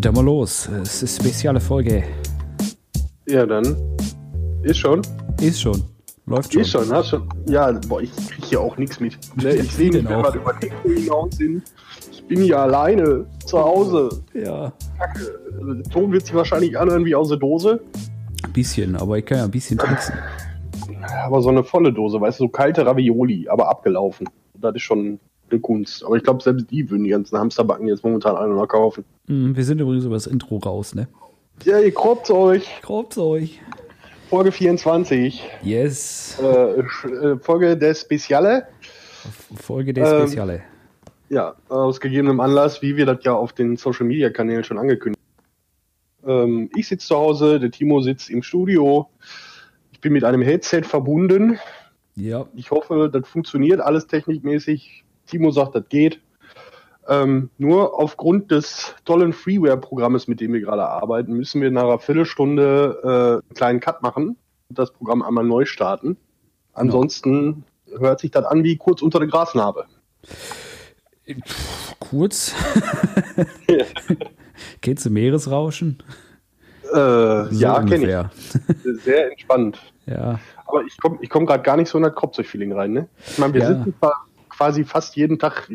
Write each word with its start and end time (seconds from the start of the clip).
dann 0.00 0.14
mal 0.14 0.24
los. 0.24 0.68
Es 0.82 1.02
ist 1.02 1.20
eine 1.20 1.28
spezielle 1.28 1.60
Folge. 1.60 2.04
Ja, 3.26 3.44
dann. 3.46 3.76
Ist 4.62 4.78
schon. 4.78 5.02
Ist 5.40 5.60
schon. 5.60 5.82
Läuft 6.26 6.52
schon. 6.52 6.62
Ist 6.62 6.70
schon, 6.70 6.92
hast 6.92 7.08
schon. 7.08 7.28
Ja, 7.46 7.72
boah, 7.88 8.00
ich 8.00 8.14
krieg 8.14 8.44
hier 8.44 8.60
auch 8.60 8.76
nichts 8.76 9.00
mit. 9.00 9.18
Ne? 9.36 9.54
Ich 9.54 9.72
sehe 9.72 9.90
nicht, 9.90 10.08
wenn 10.08 10.22
wir 10.22 10.34
über 10.34 10.58
Techno 10.58 10.90
hinaus 10.90 11.36
sind. 11.36 11.62
Ich 12.12 12.24
bin 12.24 12.42
hier 12.42 12.60
alleine 12.60 13.26
zu 13.46 13.58
Hause. 13.58 14.08
Ja. 14.34 14.72
Kacke. 14.98 15.40
Der 15.60 15.90
Ton 15.90 16.12
wird 16.12 16.26
sich 16.26 16.34
wahrscheinlich 16.34 16.78
anhören 16.78 17.04
wie 17.04 17.14
aus 17.14 17.28
der 17.28 17.38
Dose. 17.38 17.80
Ein 18.44 18.52
bisschen, 18.52 18.96
aber 18.96 19.18
ich 19.18 19.24
kann 19.24 19.38
ja 19.38 19.44
ein 19.44 19.50
bisschen 19.50 19.78
tricksen. 19.78 20.14
Aber 21.24 21.40
so 21.40 21.48
eine 21.48 21.64
volle 21.64 21.92
Dose, 21.92 22.20
weißt 22.20 22.38
du, 22.40 22.44
so 22.44 22.48
kalte 22.48 22.84
Ravioli, 22.84 23.48
aber 23.48 23.68
abgelaufen. 23.68 24.28
Das 24.54 24.74
ist 24.74 24.82
schon 24.82 25.18
eine 25.50 25.60
Kunst. 25.60 26.04
Aber 26.04 26.16
ich 26.16 26.22
glaube, 26.22 26.42
selbst 26.42 26.70
die 26.70 26.88
würden 26.90 27.04
die 27.04 27.10
ganzen 27.10 27.38
Hamsterbacken 27.38 27.88
jetzt 27.88 28.04
momentan 28.04 28.36
alle 28.36 28.54
noch 28.54 28.66
kaufen. 28.66 29.04
Hm, 29.26 29.54
Wir 29.56 29.64
sind 29.64 29.80
übrigens 29.80 30.04
über 30.04 30.14
das 30.16 30.26
Intro 30.26 30.56
raus, 30.58 30.94
ne? 30.94 31.08
Ja, 31.64 31.78
ihr 31.80 31.92
kroppt 31.92 32.30
euch. 32.30 32.68
Grob's 32.82 33.18
euch. 33.18 33.60
Folge 34.28 34.52
24. 34.52 35.42
Yes. 35.62 36.38
Äh, 36.40 36.80
äh, 36.80 37.38
Folge 37.40 37.76
der 37.76 37.94
Speziale. 37.94 38.68
Folge 39.56 39.92
der 39.92 40.06
Ähm, 40.06 40.20
Speziale. 40.26 40.62
Ja, 41.30 41.54
aus 41.68 42.00
gegebenem 42.00 42.40
Anlass, 42.40 42.80
wie 42.80 42.96
wir 42.96 43.06
das 43.06 43.18
ja 43.24 43.34
auf 43.34 43.52
den 43.52 43.76
Social 43.76 44.06
Media 44.06 44.30
Kanälen 44.30 44.64
schon 44.64 44.78
angekündigt 44.78 45.20
haben. 46.22 46.30
Ähm, 46.30 46.70
ich 46.76 46.88
sitze 46.88 47.08
zu 47.08 47.16
Hause, 47.16 47.58
der 47.60 47.70
Timo 47.70 48.00
sitzt 48.00 48.30
im 48.30 48.42
Studio. 48.42 49.08
Ich 49.92 50.00
bin 50.00 50.12
mit 50.12 50.24
einem 50.24 50.42
Headset 50.42 50.82
verbunden. 50.82 51.58
Ja. 52.14 52.46
Ich 52.54 52.70
hoffe, 52.70 53.10
das 53.12 53.28
funktioniert 53.28 53.80
alles 53.80 54.06
technikmäßig. 54.06 55.04
Timo 55.28 55.50
sagt, 55.50 55.74
das 55.74 55.88
geht. 55.88 56.20
Ähm, 57.08 57.48
nur 57.56 57.98
aufgrund 57.98 58.50
des 58.50 58.94
tollen 59.06 59.32
Freeware-Programmes, 59.32 60.28
mit 60.28 60.40
dem 60.40 60.52
wir 60.52 60.60
gerade 60.60 60.86
arbeiten, 60.86 61.32
müssen 61.32 61.62
wir 61.62 61.70
nach 61.70 61.84
einer 61.84 61.98
Viertelstunde 61.98 62.98
äh, 63.02 63.46
einen 63.48 63.54
kleinen 63.54 63.80
Cut 63.80 64.02
machen 64.02 64.36
und 64.68 64.78
das 64.78 64.90
Programm 64.92 65.22
einmal 65.22 65.44
neu 65.44 65.64
starten. 65.64 66.18
Ansonsten 66.74 67.64
hört 67.98 68.20
sich 68.20 68.30
das 68.30 68.44
an 68.44 68.62
wie 68.62 68.76
kurz 68.76 69.00
unter 69.00 69.18
der 69.20 69.28
Grasnarbe. 69.28 69.86
Kurz. 71.98 72.54
Kennst 74.82 75.06
du 75.06 75.10
Meeresrauschen? 75.10 76.02
Äh, 76.92 76.94
So 76.94 77.46
ja, 77.52 77.82
kenne 77.82 78.30
ich. 78.84 79.02
Sehr 79.04 79.30
entspannt. 79.30 79.78
Ja. 80.06 80.40
Aber 80.66 80.82
ich 80.84 80.96
komme 80.98 81.18
ich 81.20 81.30
komm 81.30 81.46
gerade 81.46 81.62
gar 81.62 81.76
nicht 81.76 81.88
so 81.88 81.98
in 81.98 82.04
das 82.04 82.14
Kropzeug-Feeling 82.14 82.72
rein. 82.72 82.92
Ne? 82.92 83.08
Ich 83.26 83.38
meine, 83.38 83.54
wir 83.54 83.60
Ja. 83.62 83.68
sitzen 83.68 83.94
zwar 83.98 84.26
quasi 84.58 84.84
fast 84.84 85.16
jeden 85.16 85.38
Tag 85.38 85.70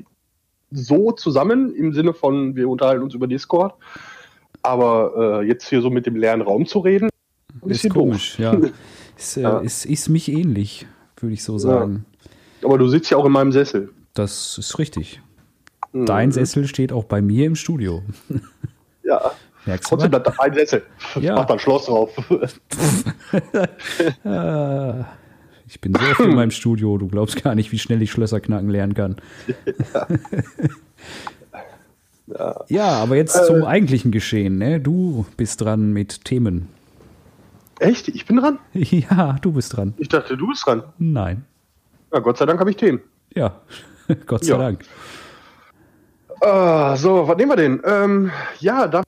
so 0.71 1.11
zusammen, 1.13 1.73
im 1.73 1.93
Sinne 1.93 2.13
von, 2.13 2.55
wir 2.55 2.67
unterhalten 2.67 3.03
uns 3.03 3.13
über 3.13 3.27
Discord. 3.27 3.73
Aber 4.61 5.41
äh, 5.41 5.47
jetzt 5.47 5.67
hier 5.69 5.81
so 5.81 5.89
mit 5.89 6.05
dem 6.05 6.15
leeren 6.15 6.41
Raum 6.41 6.65
zu 6.65 6.79
reden, 6.79 7.09
ein 7.53 7.69
Ist 7.69 7.83
bisschen 7.83 7.93
komisch, 7.93 8.37
doof. 8.37 8.39
ja. 8.39 8.53
Ist, 9.17 9.37
äh, 9.37 9.41
Ja. 9.41 9.59
ist, 9.59 9.85
ist 9.85 10.09
mich 10.09 10.27
ähnlich, 10.29 10.85
würde 11.17 11.33
ich 11.33 11.43
so 11.43 11.57
sagen. 11.59 12.05
Aber 12.63 12.77
du 12.77 12.87
sitzt 12.87 13.09
ja 13.11 13.17
auch 13.17 13.25
in 13.25 13.31
meinem 13.31 13.51
Sessel. 13.51 13.91
Das 14.15 14.57
ist 14.57 14.79
richtig. 14.79 15.21
Mhm. 15.91 16.05
Dein 16.07 16.31
Sessel 16.31 16.67
steht 16.67 16.91
auch 16.91 17.03
bei 17.05 17.21
mir 17.21 17.45
im 17.45 17.55
Studio. 17.55 18.01
Ja, 19.05 19.33
Merkst 19.65 19.85
du 19.85 19.89
trotzdem 19.95 20.11
bleibt 20.11 20.27
da 20.27 20.33
ein 20.39 20.53
Sessel. 20.53 20.81
Ja. 21.19 21.35
Mach 21.35 21.43
da 21.45 21.53
ein 21.55 21.59
Schloss 21.59 21.87
drauf. 21.87 22.09
Ich 25.73 25.81
bin 25.81 25.91
so 25.95 25.99
oft 26.01 26.19
in 26.19 26.35
meinem 26.35 26.51
Studio, 26.51 26.99
du 26.99 27.07
glaubst 27.07 27.41
gar 27.43 27.55
nicht, 27.55 27.71
wie 27.71 27.79
schnell 27.79 27.99
ich 28.03 28.11
Schlösser 28.11 28.39
knacken 28.39 28.69
lernen 28.69 28.93
kann. 28.93 29.15
Ja, 32.67 32.89
aber 33.01 33.15
jetzt 33.15 33.35
Äh. 33.35 33.45
zum 33.47 33.63
eigentlichen 33.63 34.11
Geschehen. 34.11 34.59
Ne? 34.59 34.79
Du 34.79 35.25
bist 35.35 35.61
dran 35.61 35.91
mit 35.91 36.25
Themen. 36.25 36.69
Echt? 37.79 38.07
Ich 38.07 38.27
bin 38.27 38.37
dran? 38.37 38.59
Ja, 38.73 39.35
du 39.41 39.51
bist 39.51 39.75
dran. 39.75 39.95
Ich 39.97 40.09
dachte, 40.09 40.37
du 40.37 40.47
bist 40.47 40.63
dran. 40.67 40.83
Nein. 40.99 41.43
Ja, 42.13 42.19
Gott 42.19 42.37
sei 42.37 42.45
Dank 42.45 42.59
habe 42.59 42.69
ich 42.69 42.77
Themen. 42.77 43.01
Ja, 43.33 43.59
Gott 44.27 44.45
sei 44.45 44.51
Ja. 44.53 44.59
Dank. 44.59 44.85
Ah, 46.41 46.95
so, 46.97 47.27
was 47.27 47.35
nehmen 47.37 47.49
wir 47.51 47.55
denn? 47.55 47.81
Ähm, 47.83 48.31
ja, 48.59 48.87
da 48.87 49.01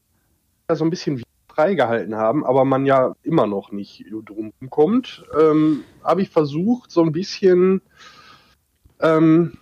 so 0.73 0.83
ein 0.83 0.89
bisschen 0.89 1.21
freigehalten 1.55 2.15
haben, 2.15 2.45
aber 2.45 2.65
man 2.65 2.85
ja 2.85 3.15
immer 3.23 3.47
noch 3.47 3.71
nicht 3.71 4.05
drum 4.25 4.51
kommt, 4.69 5.23
ähm, 5.39 5.83
habe 6.03 6.21
ich 6.21 6.29
versucht, 6.29 6.91
so 6.91 7.01
ein 7.01 7.11
bisschen 7.11 7.81
ähm, 8.99 9.53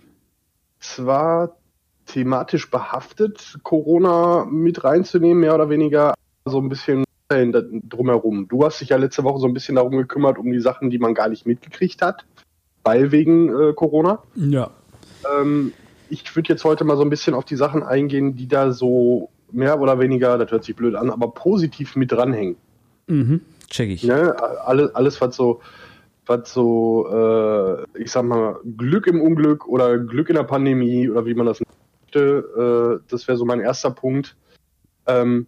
zwar 0.80 1.56
thematisch 2.06 2.70
behaftet 2.70 3.58
Corona 3.62 4.44
mit 4.44 4.84
reinzunehmen, 4.84 5.40
mehr 5.40 5.54
oder 5.54 5.70
weniger, 5.70 6.14
so 6.44 6.60
ein 6.60 6.68
bisschen 6.68 7.04
drumherum. 7.28 8.48
Du 8.48 8.64
hast 8.64 8.80
dich 8.80 8.90
ja 8.90 8.96
letzte 8.96 9.24
Woche 9.24 9.40
so 9.40 9.46
ein 9.46 9.54
bisschen 9.54 9.76
darum 9.76 9.96
gekümmert, 9.96 10.38
um 10.38 10.52
die 10.52 10.60
Sachen, 10.60 10.90
die 10.90 10.98
man 10.98 11.14
gar 11.14 11.28
nicht 11.28 11.46
mitgekriegt 11.46 12.02
hat, 12.02 12.24
weil 12.82 13.12
wegen 13.12 13.48
äh, 13.48 13.72
Corona. 13.72 14.22
Ja. 14.36 14.70
Ähm, 15.40 15.72
ich 16.10 16.36
würde 16.36 16.50
jetzt 16.50 16.64
heute 16.64 16.84
mal 16.84 16.96
so 16.96 17.02
ein 17.02 17.10
bisschen 17.10 17.34
auf 17.34 17.44
die 17.44 17.56
Sachen 17.56 17.82
eingehen, 17.82 18.36
die 18.36 18.46
da 18.46 18.72
so 18.72 19.30
mehr 19.54 19.80
oder 19.80 19.98
weniger, 19.98 20.38
das 20.38 20.50
hört 20.50 20.64
sich 20.64 20.76
blöd 20.76 20.94
an, 20.94 21.10
aber 21.10 21.30
positiv 21.30 21.96
mit 21.96 22.12
dranhängen. 22.12 22.56
Mhm. 23.06 23.40
Check 23.68 23.90
ich. 23.90 24.04
Ne? 24.04 24.34
Alles, 24.64 24.94
alles, 24.94 25.20
was 25.20 25.36
so, 25.36 25.60
was 26.26 26.52
so, 26.52 27.08
äh, 27.10 28.00
ich 28.00 28.10
sag 28.10 28.24
mal, 28.24 28.58
Glück 28.76 29.06
im 29.06 29.20
Unglück 29.20 29.66
oder 29.66 29.98
Glück 29.98 30.28
in 30.28 30.36
der 30.36 30.44
Pandemie 30.44 31.08
oder 31.08 31.26
wie 31.26 31.34
man 31.34 31.46
das 31.46 31.60
möchte, 31.60 33.00
äh, 33.02 33.10
das 33.10 33.26
wäre 33.28 33.36
so 33.38 33.44
mein 33.44 33.60
erster 33.60 33.90
Punkt. 33.90 34.36
Ähm, 35.06 35.46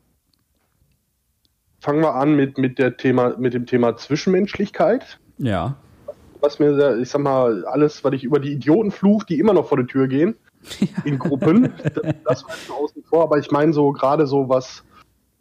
fangen 1.80 2.00
wir 2.02 2.14
an 2.14 2.34
mit, 2.34 2.58
mit, 2.58 2.78
der 2.78 2.96
Thema, 2.96 3.36
mit 3.38 3.54
dem 3.54 3.66
Thema 3.66 3.96
Zwischenmenschlichkeit 3.96 5.18
Ja. 5.38 5.76
was 6.40 6.58
mir, 6.58 6.98
ich 6.98 7.08
sag 7.08 7.22
mal, 7.22 7.64
alles, 7.66 8.04
was 8.04 8.12
ich 8.12 8.24
über 8.24 8.40
die 8.40 8.52
Idioten 8.52 8.90
fluch, 8.90 9.24
die 9.24 9.38
immer 9.38 9.52
noch 9.52 9.68
vor 9.68 9.78
die 9.78 9.86
Tür 9.86 10.08
gehen, 10.08 10.34
in 11.04 11.18
Gruppen, 11.18 11.72
das 12.24 12.46
wir 12.46 12.54
jetzt 12.54 12.70
außen 12.70 13.02
vor, 13.04 13.24
aber 13.24 13.38
ich 13.38 13.50
meine 13.50 13.72
so 13.72 13.92
gerade 13.92 14.26
so, 14.26 14.48
was 14.48 14.84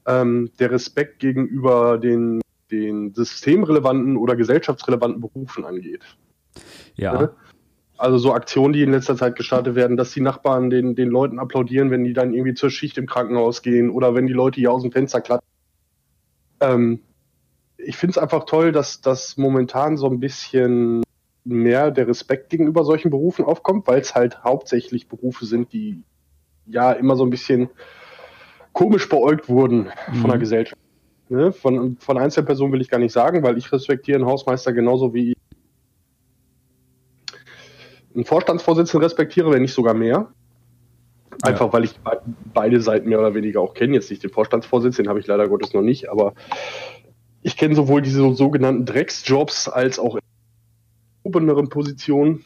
ähm, 0.05 0.51
der 0.59 0.71
Respekt 0.71 1.19
gegenüber 1.19 1.97
den, 1.97 2.41
den 2.71 3.13
systemrelevanten 3.13 4.17
oder 4.17 4.35
gesellschaftsrelevanten 4.35 5.21
Berufen 5.21 5.65
angeht. 5.65 6.03
Ja. 6.95 7.21
Ne? 7.21 7.31
Also 7.97 8.17
so 8.17 8.33
Aktionen, 8.33 8.73
die 8.73 8.81
in 8.81 8.91
letzter 8.91 9.15
Zeit 9.15 9.35
gestartet 9.35 9.75
werden, 9.75 9.95
dass 9.95 10.11
die 10.11 10.21
Nachbarn 10.21 10.69
den, 10.69 10.95
den 10.95 11.09
Leuten 11.09 11.39
applaudieren, 11.39 11.91
wenn 11.91 12.03
die 12.03 12.13
dann 12.13 12.33
irgendwie 12.33 12.53
zur 12.53 12.69
Schicht 12.69 12.97
im 12.97 13.05
Krankenhaus 13.05 13.61
gehen 13.61 13.89
oder 13.89 14.13
wenn 14.15 14.27
die 14.27 14.33
Leute 14.33 14.59
hier 14.59 14.71
aus 14.71 14.81
dem 14.81 14.91
Fenster 14.91 15.21
klatschen. 15.21 15.49
Ähm, 16.59 16.99
ich 17.77 17.95
finde 17.95 18.11
es 18.11 18.17
einfach 18.17 18.45
toll, 18.45 18.71
dass 18.71 19.01
das 19.01 19.37
momentan 19.37 19.95
so 19.97 20.07
ein 20.07 20.19
bisschen 20.19 21.03
mehr 21.45 21.91
der 21.91 22.07
Respekt 22.07 22.49
gegenüber 22.49 22.83
solchen 22.83 23.11
Berufen 23.11 23.45
aufkommt, 23.45 23.87
weil 23.87 24.01
es 24.01 24.15
halt 24.15 24.43
hauptsächlich 24.43 25.07
Berufe 25.07 25.45
sind, 25.45 25.71
die 25.71 26.03
ja 26.65 26.91
immer 26.91 27.15
so 27.15 27.23
ein 27.23 27.29
bisschen 27.29 27.69
komisch 28.73 29.07
beäugt 29.07 29.47
wurden 29.47 29.89
von 30.19 30.27
der 30.27 30.35
Mhm. 30.35 30.39
Gesellschaft. 30.41 30.81
Ne? 31.29 31.51
Von, 31.53 31.97
von 31.97 32.17
Einzelpersonen 32.17 32.73
will 32.73 32.81
ich 32.81 32.89
gar 32.89 32.97
nicht 32.99 33.13
sagen, 33.13 33.43
weil 33.43 33.57
ich 33.57 33.71
respektiere 33.71 34.17
einen 34.17 34.27
Hausmeister 34.27 34.73
genauso 34.73 35.13
wie 35.13 35.31
ich 35.31 35.37
einen 38.13 38.25
Vorstandsvorsitzenden 38.25 39.03
respektiere, 39.03 39.51
wenn 39.51 39.61
nicht 39.61 39.73
sogar 39.73 39.93
mehr. 39.93 40.31
Einfach 41.41 41.73
weil 41.73 41.83
ich 41.83 41.97
be- 41.99 42.21
beide 42.53 42.79
Seiten 42.81 43.09
mehr 43.09 43.19
oder 43.19 43.35
weniger 43.35 43.59
auch 43.59 43.73
kenne. 43.73 43.93
Jetzt 43.93 44.09
nicht 44.09 44.23
den 44.23 44.31
Vorstandsvorsitzenden, 44.31 45.05
den 45.05 45.09
habe 45.09 45.19
ich 45.19 45.27
leider 45.27 45.47
Gottes 45.49 45.73
noch 45.73 45.81
nicht, 45.81 46.09
aber 46.09 46.33
ich 47.41 47.57
kenne 47.57 47.75
sowohl 47.75 48.01
diese 48.01 48.19
so- 48.19 48.33
sogenannten 48.33 48.85
Drecksjobs 48.85 49.67
als 49.67 49.99
auch 49.99 50.17
obeneren 51.25 51.69
Positionen. 51.69 52.45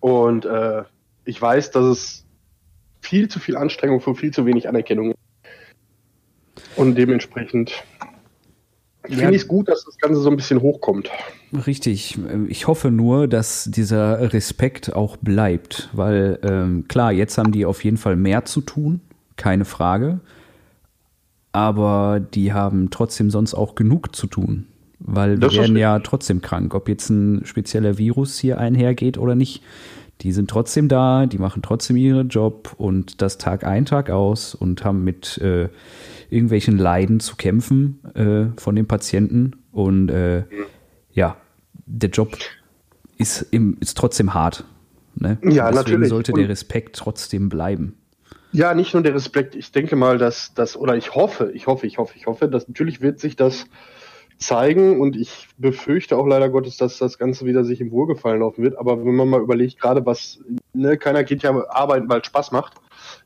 Und 0.00 0.44
äh, 0.44 0.82
ich 1.24 1.40
weiß, 1.40 1.70
dass 1.70 1.84
es 1.84 2.24
viel 3.00 3.28
zu 3.28 3.38
viel 3.38 3.56
Anstrengung 3.56 4.00
für 4.00 4.14
viel 4.14 4.32
zu 4.32 4.44
wenig 4.46 4.68
Anerkennung 4.68 5.12
ist. 5.12 5.18
Und 6.76 6.96
dementsprechend 6.96 7.84
Ja. 9.08 9.16
finde 9.16 9.36
ich 9.36 9.42
es 9.42 9.48
gut, 9.48 9.68
dass 9.68 9.84
das 9.84 9.98
Ganze 9.98 10.20
so 10.20 10.30
ein 10.30 10.36
bisschen 10.36 10.60
hochkommt. 10.60 11.10
Richtig. 11.66 12.18
Ich 12.48 12.66
hoffe 12.66 12.90
nur, 12.90 13.28
dass 13.28 13.64
dieser 13.64 14.32
Respekt 14.32 14.94
auch 14.94 15.16
bleibt, 15.16 15.90
weil 15.92 16.38
ähm, 16.42 16.86
klar, 16.88 17.12
jetzt 17.12 17.36
haben 17.38 17.52
die 17.52 17.66
auf 17.66 17.84
jeden 17.84 17.96
Fall 17.96 18.16
mehr 18.16 18.44
zu 18.44 18.60
tun, 18.60 19.00
keine 19.36 19.64
Frage. 19.64 20.20
Aber 21.52 22.20
die 22.20 22.52
haben 22.54 22.90
trotzdem 22.90 23.30
sonst 23.30 23.54
auch 23.54 23.74
genug 23.74 24.16
zu 24.16 24.26
tun, 24.26 24.66
weil 25.04 25.32
wir 25.32 25.38
Das 25.38 25.52
ist 25.52 25.58
werden 25.58 25.76
ja 25.76 25.98
trotzdem 26.00 26.40
krank, 26.40 26.74
ob 26.74 26.88
jetzt 26.88 27.10
ein 27.10 27.44
spezieller 27.44 27.98
Virus 27.98 28.38
hier 28.38 28.58
einhergeht 28.58 29.18
oder 29.18 29.34
nicht. 29.34 29.62
Die 30.20 30.32
sind 30.32 30.48
trotzdem 30.48 30.88
da, 30.88 31.26
die 31.26 31.38
machen 31.38 31.62
trotzdem 31.62 31.96
ihren 31.96 32.28
Job 32.28 32.74
und 32.76 33.20
das 33.22 33.38
Tag 33.38 33.64
ein, 33.64 33.84
Tag 33.84 34.10
aus 34.10 34.54
und 34.54 34.84
haben 34.84 35.02
mit 35.02 35.38
äh, 35.38 35.68
irgendwelchen 36.30 36.78
Leiden 36.78 37.18
zu 37.18 37.36
kämpfen 37.36 38.00
äh, 38.14 38.60
von 38.60 38.76
den 38.76 38.86
Patienten. 38.86 39.56
Und 39.72 40.10
äh, 40.10 40.44
ja, 41.12 41.36
der 41.86 42.10
Job 42.10 42.36
ist, 43.18 43.46
im, 43.50 43.76
ist 43.80 43.98
trotzdem 43.98 44.32
hart. 44.32 44.64
Ne? 45.16 45.38
Ja, 45.42 45.70
Deswegen 45.70 45.74
natürlich. 45.74 46.08
sollte 46.08 46.32
der 46.32 46.48
Respekt 46.48 46.96
trotzdem 46.96 47.48
bleiben. 47.48 47.96
Ja, 48.52 48.74
nicht 48.74 48.94
nur 48.94 49.02
der 49.02 49.14
Respekt. 49.14 49.54
Ich 49.54 49.72
denke 49.72 49.96
mal, 49.96 50.18
dass 50.18 50.52
das, 50.54 50.76
oder 50.76 50.96
ich 50.96 51.14
hoffe, 51.14 51.50
ich 51.54 51.66
hoffe, 51.66 51.86
ich 51.86 51.98
hoffe, 51.98 52.14
ich 52.16 52.26
hoffe, 52.26 52.48
dass 52.48 52.68
natürlich 52.68 53.00
wird 53.00 53.18
sich 53.18 53.34
das 53.34 53.66
zeigen 54.42 55.00
und 55.00 55.16
ich 55.16 55.48
befürchte 55.56 56.16
auch 56.16 56.26
leider 56.26 56.48
Gottes, 56.48 56.76
dass 56.76 56.98
das 56.98 57.18
Ganze 57.18 57.46
wieder 57.46 57.64
sich 57.64 57.80
im 57.80 57.90
Wohlgefallen 57.90 58.40
laufen 58.40 58.62
wird. 58.62 58.78
Aber 58.78 59.04
wenn 59.04 59.14
man 59.14 59.28
mal 59.28 59.40
überlegt, 59.40 59.80
gerade 59.80 60.04
was, 60.04 60.40
ne, 60.72 60.96
keiner 60.98 61.24
geht 61.24 61.42
ja 61.42 61.50
arbeiten, 61.70 62.08
weil 62.08 62.20
es 62.20 62.26
Spaß 62.26 62.52
macht. 62.52 62.74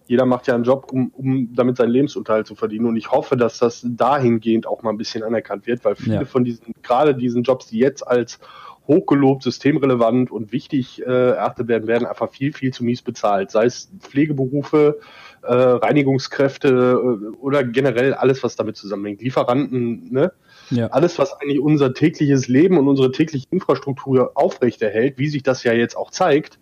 Jeder 0.07 0.25
macht 0.25 0.47
ja 0.47 0.55
einen 0.55 0.65
Job, 0.65 0.93
um, 0.93 1.11
um 1.15 1.55
damit 1.55 1.77
seinen 1.77 1.91
Lebensunterhalt 1.91 2.47
zu 2.47 2.55
verdienen. 2.55 2.87
Und 2.87 2.97
ich 2.97 3.11
hoffe, 3.11 3.37
dass 3.37 3.59
das 3.59 3.85
dahingehend 3.85 4.67
auch 4.67 4.83
mal 4.83 4.91
ein 4.91 4.97
bisschen 4.97 5.25
anerkannt 5.25 5.67
wird, 5.67 5.85
weil 5.85 5.97
viele 5.97 6.15
ja. 6.15 6.25
von 6.25 6.45
diesen, 6.45 6.73
gerade 6.83 7.15
diesen 7.15 7.43
Jobs, 7.43 7.67
die 7.67 7.79
jetzt 7.79 8.07
als 8.07 8.39
hochgelobt, 8.87 9.43
systemrelevant 9.43 10.31
und 10.31 10.53
wichtig 10.53 11.03
äh, 11.03 11.31
erachtet 11.31 11.69
werden, 11.69 11.89
werden 11.89 12.07
einfach 12.07 12.31
viel, 12.31 12.53
viel 12.53 12.73
zu 12.73 12.85
mies 12.85 13.03
bezahlt. 13.03 13.51
Sei 13.51 13.65
es 13.65 13.91
Pflegeberufe, 13.99 15.01
äh, 15.43 15.53
Reinigungskräfte 15.53 16.69
äh, 16.69 17.37
oder 17.39 17.65
generell 17.65 18.15
alles, 18.15 18.43
was 18.43 18.57
damit 18.57 18.77
zusammenhängt. 18.77 19.23
Lieferanten, 19.23 20.13
ne? 20.13 20.33
Ja. 20.71 20.89
Alles, 20.89 21.19
was 21.19 21.33
eigentlich 21.35 21.61
unser 21.61 21.95
tägliches 21.95 22.49
Leben 22.49 22.79
und 22.79 22.89
unsere 22.89 23.13
tägliche 23.13 23.47
Infrastruktur 23.51 24.33
aufrechterhält, 24.35 25.19
wie 25.19 25.29
sich 25.29 25.43
das 25.43 25.63
ja 25.63 25.73
jetzt 25.73 25.97
auch 25.97 26.11
zeigt, 26.11 26.59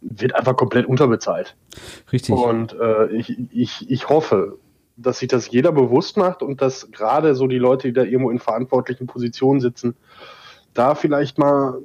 wird 0.00 0.34
einfach 0.34 0.56
komplett 0.56 0.86
unterbezahlt. 0.86 1.56
Richtig. 2.12 2.34
Und 2.34 2.74
äh, 2.74 3.08
ich, 3.08 3.36
ich, 3.52 3.90
ich 3.90 4.08
hoffe, 4.08 4.58
dass 4.96 5.18
sich 5.18 5.28
das 5.28 5.50
jeder 5.50 5.72
bewusst 5.72 6.16
macht 6.16 6.42
und 6.42 6.60
dass 6.60 6.90
gerade 6.92 7.34
so 7.34 7.46
die 7.46 7.58
Leute, 7.58 7.88
die 7.88 7.94
da 7.94 8.02
irgendwo 8.02 8.30
in 8.30 8.38
verantwortlichen 8.38 9.06
Positionen 9.06 9.60
sitzen, 9.60 9.96
da 10.72 10.94
vielleicht 10.94 11.38
mal 11.38 11.80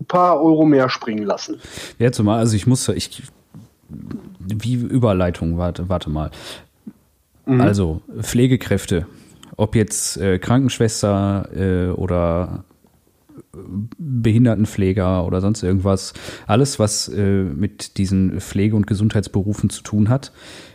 ein 0.00 0.06
paar 0.06 0.40
Euro 0.42 0.66
mehr 0.66 0.88
springen 0.88 1.24
lassen. 1.24 1.60
Ja, 1.98 2.12
zumal, 2.12 2.38
also 2.38 2.56
ich 2.56 2.66
muss, 2.66 2.88
ich, 2.88 3.22
wie 3.88 4.74
Überleitung, 4.74 5.56
warte, 5.56 5.88
warte 5.88 6.10
mal. 6.10 6.30
Mhm. 7.46 7.60
Also, 7.60 8.02
Pflegekräfte, 8.20 9.06
ob 9.56 9.74
jetzt 9.74 10.18
äh, 10.18 10.38
Krankenschwester 10.38 11.48
äh, 11.54 11.90
oder 11.90 12.64
Behindertenpfleger 13.98 15.26
oder 15.26 15.40
sonst 15.40 15.62
irgendwas, 15.62 16.12
alles, 16.46 16.78
was 16.78 17.08
äh, 17.08 17.42
mit 17.42 17.98
diesen 17.98 18.40
Pflege- 18.40 18.76
und 18.76 18.86
Gesundheitsberufen 18.86 19.70
zu 19.70 19.82
tun 19.82 20.08
hat, 20.08 20.32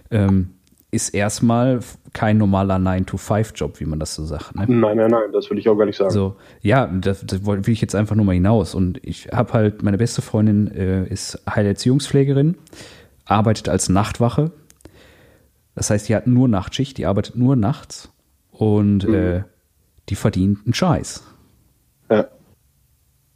ähm, 0.09 0.49
ist 0.89 1.09
erstmal 1.09 1.79
kein 2.11 2.37
normaler 2.37 2.75
9-to-5-Job, 2.75 3.79
wie 3.79 3.85
man 3.85 3.99
das 3.99 4.15
so 4.15 4.25
sagt. 4.25 4.55
Ne? 4.55 4.65
Nein, 4.67 4.97
nein, 4.97 5.09
nein, 5.09 5.31
das 5.31 5.49
will 5.49 5.57
ich 5.57 5.69
auch 5.69 5.77
gar 5.77 5.85
nicht 5.85 5.95
sagen. 5.95 6.11
So, 6.11 6.35
ja, 6.61 6.87
das, 6.87 7.25
das 7.25 7.45
will 7.45 7.61
ich 7.69 7.79
jetzt 7.79 7.95
einfach 7.95 8.15
nur 8.15 8.25
mal 8.25 8.33
hinaus. 8.33 8.75
Und 8.75 8.99
ich 9.05 9.29
habe 9.29 9.53
halt, 9.53 9.83
meine 9.83 9.97
beste 9.97 10.21
Freundin 10.21 10.67
äh, 10.67 11.07
ist 11.07 11.41
Heilerziehungspflegerin, 11.49 12.57
arbeitet 13.25 13.69
als 13.69 13.87
Nachtwache. 13.87 14.51
Das 15.75 15.89
heißt, 15.89 16.09
die 16.09 16.15
hat 16.15 16.27
nur 16.27 16.49
Nachtschicht, 16.49 16.97
die 16.97 17.05
arbeitet 17.05 17.37
nur 17.37 17.55
nachts 17.55 18.09
und 18.61 19.07
mhm. 19.07 19.13
äh, 19.15 19.43
die 20.09 20.13
verdient 20.13 20.59
einen 20.65 20.75
Scheiß. 20.75 21.23
Ja. 22.11 22.27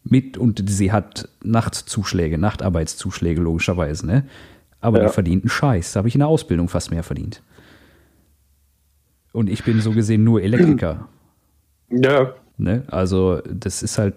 Mit, 0.04 0.38
und 0.38 0.70
sie 0.70 0.92
hat 0.92 1.28
Nachtzuschläge, 1.44 2.38
Nachtarbeitszuschläge 2.38 3.42
logischerweise, 3.42 4.06
ne? 4.06 4.28
Aber 4.82 5.00
ja. 5.00 5.08
die 5.08 5.12
verdient 5.12 5.44
einen 5.44 5.50
Scheiß. 5.50 5.94
Da 5.94 5.98
habe 5.98 6.08
ich 6.10 6.14
in 6.14 6.20
der 6.20 6.28
Ausbildung 6.28 6.70
fast 6.70 6.92
mehr 6.92 7.02
verdient. 7.02 7.42
Und 9.34 9.50
ich 9.50 9.64
bin 9.64 9.82
so 9.82 9.94
gesehen 9.94 10.24
nur 10.24 10.44
Elektriker. 10.44 11.10
Ja. 11.90 12.36
Ne? 12.58 12.84
Also, 12.86 13.42
das 13.52 13.82
ist 13.82 13.98
halt 13.98 14.14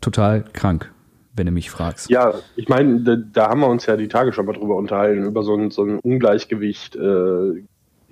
total 0.00 0.44
krank, 0.52 0.92
wenn 1.34 1.46
du 1.46 1.52
mich 1.52 1.68
fragst. 1.68 2.10
Ja, 2.10 2.34
ich 2.54 2.68
meine, 2.68 3.00
da, 3.00 3.16
da, 3.16 3.48
haben 3.48 3.58
wir 3.58 3.68
uns 3.68 3.86
ja 3.86 3.96
die 3.96 4.06
Tage 4.06 4.32
schon 4.32 4.46
mal 4.46 4.52
drüber 4.52 4.76
unterhalten, 4.76 5.24
über 5.24 5.42
so 5.42 5.56
ein, 5.56 5.72
so 5.72 5.82
ein 5.82 5.98
Ungleichgewicht 5.98 6.94
äh, 6.94 7.64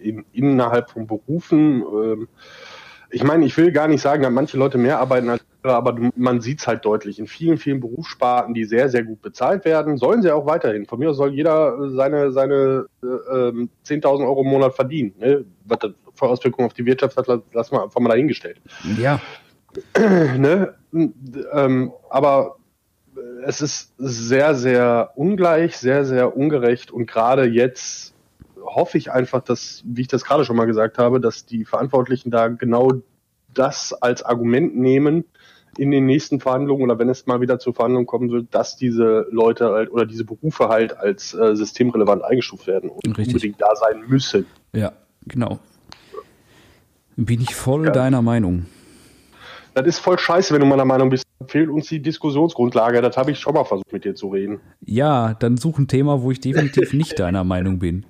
in, 0.02 0.24
innerhalb 0.32 0.90
von 0.90 1.06
Berufen. 1.06 1.82
Ähm, 1.82 2.28
ich 3.10 3.24
meine, 3.24 3.44
ich 3.44 3.56
will 3.58 3.72
gar 3.72 3.88
nicht 3.88 4.00
sagen, 4.00 4.22
dass 4.22 4.32
manche 4.32 4.56
Leute 4.56 4.78
mehr 4.78 4.98
arbeiten 4.98 5.28
als 5.28 5.44
andere, 5.62 5.76
aber 5.76 6.10
man 6.16 6.40
sieht 6.40 6.60
es 6.60 6.66
halt 6.66 6.84
deutlich. 6.84 7.18
In 7.18 7.26
vielen, 7.26 7.58
vielen 7.58 7.80
Berufssparten, 7.80 8.54
die 8.54 8.64
sehr, 8.64 8.88
sehr 8.88 9.04
gut 9.04 9.20
bezahlt 9.20 9.66
werden, 9.66 9.98
sollen 9.98 10.22
sie 10.22 10.30
auch 10.30 10.46
weiterhin. 10.46 10.86
Von 10.86 10.98
mir 10.98 11.12
soll 11.12 11.34
jeder 11.34 11.90
seine, 11.90 12.32
seine 12.32 12.86
äh, 13.02 13.06
10.000 13.06 14.20
ähm, 14.20 14.26
Euro 14.26 14.42
im 14.42 14.48
Monat 14.48 14.74
verdienen. 14.74 15.14
Ne? 15.18 15.44
Was 15.66 15.80
das 15.80 15.92
für 16.14 16.26
Auswirkungen 16.26 16.66
auf 16.66 16.74
die 16.74 16.86
Wirtschaft 16.86 17.16
hat, 17.18 17.26
lassen 17.26 17.72
wir 17.72 17.82
einfach 17.82 18.00
mal 18.00 18.08
dahingestellt. 18.08 18.60
Ja. 18.98 19.20
ne? 19.98 20.74
ähm, 21.52 21.92
aber 22.08 22.56
es 23.44 23.60
ist 23.60 23.92
sehr, 23.98 24.54
sehr 24.54 25.12
ungleich, 25.16 25.76
sehr, 25.76 26.04
sehr 26.04 26.36
ungerecht 26.36 26.90
und 26.90 27.06
gerade 27.06 27.44
jetzt 27.44 28.14
hoffe 28.64 28.98
ich 28.98 29.10
einfach, 29.10 29.42
dass, 29.42 29.82
wie 29.84 30.02
ich 30.02 30.08
das 30.08 30.24
gerade 30.24 30.44
schon 30.44 30.56
mal 30.56 30.66
gesagt 30.66 30.98
habe, 30.98 31.20
dass 31.20 31.46
die 31.46 31.64
Verantwortlichen 31.64 32.30
da 32.30 32.48
genau 32.48 32.90
das 33.54 33.92
als 33.92 34.22
Argument 34.22 34.76
nehmen 34.76 35.24
in 35.78 35.90
den 35.90 36.04
nächsten 36.06 36.40
Verhandlungen 36.40 36.82
oder 36.82 36.98
wenn 36.98 37.08
es 37.08 37.26
mal 37.26 37.40
wieder 37.40 37.58
zur 37.58 37.74
Verhandlung 37.74 38.06
kommen 38.06 38.30
wird, 38.30 38.54
dass 38.54 38.76
diese 38.76 39.26
Leute 39.30 39.70
halt 39.70 39.90
oder 39.90 40.04
diese 40.04 40.24
Berufe 40.24 40.68
halt 40.68 40.96
als 40.96 41.32
äh, 41.34 41.56
systemrelevant 41.56 42.22
eingestuft 42.22 42.66
werden 42.66 42.90
und 42.90 43.06
Richtig. 43.06 43.28
unbedingt 43.28 43.60
da 43.60 43.74
sein 43.74 44.04
müssen. 44.06 44.46
Ja, 44.74 44.92
genau. 45.26 45.58
Bin 47.16 47.40
ich 47.40 47.54
voll 47.54 47.86
ja. 47.86 47.90
deiner 47.90 48.22
Meinung. 48.22 48.66
Das 49.74 49.86
ist 49.86 49.98
voll 50.00 50.18
scheiße, 50.18 50.52
wenn 50.52 50.60
du 50.60 50.66
meiner 50.66 50.84
Meinung 50.84 51.08
bist. 51.08 51.24
Fehlt 51.46 51.70
uns 51.70 51.88
die 51.88 52.00
Diskussionsgrundlage. 52.00 53.00
Das 53.00 53.16
habe 53.16 53.30
ich 53.30 53.38
schon 53.38 53.54
mal 53.54 53.64
versucht, 53.64 53.92
mit 53.92 54.04
dir 54.04 54.14
zu 54.14 54.28
reden. 54.28 54.60
Ja, 54.84 55.34
dann 55.34 55.56
such 55.56 55.78
ein 55.78 55.88
Thema, 55.88 56.22
wo 56.22 56.30
ich 56.30 56.40
definitiv 56.40 56.92
nicht 56.92 57.18
deiner 57.18 57.44
Meinung 57.44 57.78
bin. 57.78 58.04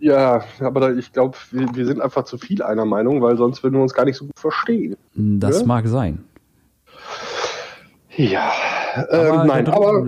Ja, 0.00 0.42
aber 0.60 0.80
da, 0.80 0.92
ich 0.92 1.12
glaube, 1.12 1.36
wir, 1.50 1.68
wir, 1.74 1.86
sind 1.86 2.00
einfach 2.00 2.24
zu 2.24 2.38
viel 2.38 2.62
einer 2.62 2.86
Meinung, 2.86 3.20
weil 3.20 3.36
sonst 3.36 3.62
würden 3.62 3.74
wir 3.74 3.82
uns 3.82 3.92
gar 3.92 4.06
nicht 4.06 4.16
so 4.16 4.24
gut 4.24 4.38
verstehen. 4.38 4.96
Das 5.14 5.56
ja? 5.56 5.62
Ne? 5.62 5.68
mag 5.68 5.86
sein. 5.86 6.24
Ja, 8.16 8.50
ähm, 9.10 9.46
nein, 9.46 9.68
aber. 9.68 10.04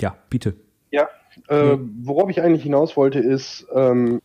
Ja, 0.00 0.14
bitte. 0.28 0.54
Ja, 0.90 1.08
äh, 1.48 1.76
worauf 2.02 2.28
ich 2.30 2.42
eigentlich 2.42 2.62
hinaus 2.62 2.96
wollte, 2.96 3.18
ist, 3.18 3.66
ähm, 3.74 4.20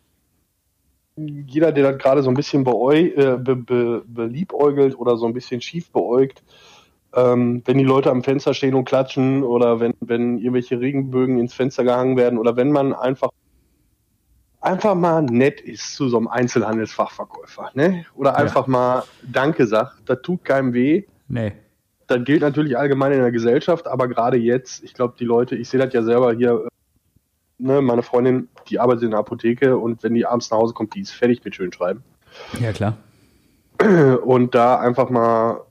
jeder, 1.15 1.71
der 1.71 1.91
das 1.91 2.01
gerade 2.01 2.23
so 2.23 2.29
ein 2.29 2.35
bisschen 2.35 2.65
äh, 2.65 3.37
be, 3.37 3.55
be, 3.55 4.03
beliebäugelt 4.07 4.97
oder 4.97 5.17
so 5.17 5.25
ein 5.25 5.33
bisschen 5.33 5.61
schief 5.61 5.91
beäugt, 5.91 6.43
ähm, 7.13 7.61
wenn 7.65 7.77
die 7.77 7.83
Leute 7.83 8.11
am 8.11 8.23
Fenster 8.23 8.53
stehen 8.53 8.75
und 8.75 8.85
klatschen 8.85 9.43
oder 9.43 9.79
wenn, 9.79 9.93
wenn 9.99 10.37
irgendwelche 10.37 10.79
Regenbögen 10.79 11.39
ins 11.39 11.53
Fenster 11.53 11.83
gehangen 11.83 12.17
werden 12.17 12.37
oder 12.37 12.55
wenn 12.55 12.71
man 12.71 12.93
einfach 12.93 13.31
einfach 14.61 14.95
mal 14.95 15.21
nett 15.23 15.61
ist 15.61 15.95
zu 15.95 16.09
so 16.09 16.17
einem 16.17 16.27
Einzelhandelsfachverkäufer, 16.27 17.71
ne? 17.73 18.05
Oder 18.15 18.35
einfach 18.35 18.67
ja. 18.67 18.71
mal 18.71 19.03
Danke 19.23 19.67
sagt, 19.67 19.97
das 20.05 20.21
tut 20.21 20.43
keinem 20.43 20.73
weh. 20.73 21.03
Nee. 21.27 21.53
Das 22.07 22.23
gilt 22.23 22.41
natürlich 22.41 22.77
allgemein 22.77 23.11
in 23.11 23.19
der 23.19 23.31
Gesellschaft, 23.31 23.87
aber 23.87 24.07
gerade 24.07 24.37
jetzt, 24.37 24.83
ich 24.83 24.93
glaube, 24.93 25.15
die 25.19 25.25
Leute, 25.25 25.55
ich 25.55 25.69
sehe 25.69 25.79
das 25.79 25.93
ja 25.93 26.01
selber 26.01 26.33
hier, 26.33 26.67
ne, 27.59 27.81
meine 27.81 28.01
Freundin, 28.01 28.49
die 28.67 28.79
arbeitet 28.79 29.03
in 29.03 29.11
der 29.11 29.19
Apotheke 29.19 29.77
und 29.77 30.01
wenn 30.03 30.15
die 30.15 30.25
abends 30.25 30.49
nach 30.49 30.57
Hause 30.57 30.73
kommt, 30.73 30.95
die 30.95 31.01
ist 31.01 31.11
fertig 31.11 31.43
mit 31.43 31.55
Schönschreiben. 31.55 32.03
Ja, 32.59 32.71
klar. 32.71 32.97
Und 34.25 34.55
da 34.55 34.77
einfach 34.77 35.09
mal 35.09 35.61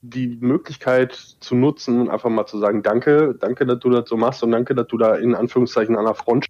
die 0.00 0.38
Möglichkeit 0.40 1.12
zu 1.14 1.54
nutzen 1.54 1.98
und 1.98 2.10
einfach 2.10 2.28
mal 2.28 2.46
zu 2.46 2.58
sagen, 2.58 2.82
danke, 2.82 3.34
danke, 3.40 3.64
dass 3.64 3.80
du 3.80 3.88
das 3.88 4.06
so 4.06 4.18
machst 4.18 4.42
und 4.42 4.52
danke, 4.52 4.74
dass 4.74 4.86
du 4.88 4.98
da 4.98 5.14
in 5.14 5.34
Anführungszeichen 5.34 5.96
an 5.96 6.04
der 6.04 6.14
Front 6.14 6.46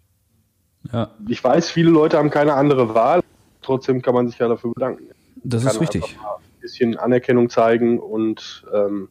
ja. 0.92 1.10
Ich 1.28 1.42
weiß, 1.42 1.70
viele 1.70 1.90
Leute 1.90 2.18
haben 2.18 2.30
keine 2.30 2.54
andere 2.54 2.94
Wahl. 2.94 3.20
Trotzdem 3.62 4.02
kann 4.02 4.14
man 4.14 4.28
sich 4.28 4.38
ja 4.38 4.48
dafür 4.48 4.72
bedanken. 4.74 5.04
Das 5.42 5.64
ist 5.64 5.80
richtig. 5.80 6.16
Ein 6.22 6.60
bisschen 6.60 6.96
Anerkennung 6.96 7.50
zeigen 7.50 7.98
und 7.98 8.64
ähm, 8.72 9.08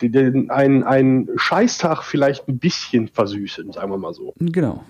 den, 0.00 0.50
einen, 0.50 0.84
einen 0.84 1.28
Scheißtag 1.36 2.02
vielleicht 2.02 2.48
ein 2.48 2.58
bisschen 2.58 3.08
versüßen, 3.08 3.72
sagen 3.72 3.90
wir 3.90 3.98
mal 3.98 4.14
so. 4.14 4.34
Genau. 4.38 4.84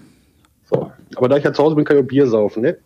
So. 0.65 0.91
Aber 1.15 1.29
da 1.29 1.37
ich 1.37 1.45
ja 1.45 1.53
zu 1.53 1.63
Hause 1.63 1.77
bin, 1.77 1.85
kann 1.85 1.97
ich 1.97 2.03
auch 2.03 2.09
Bier 2.09 2.27
saufen, 2.27 2.63
ne? 2.63 2.79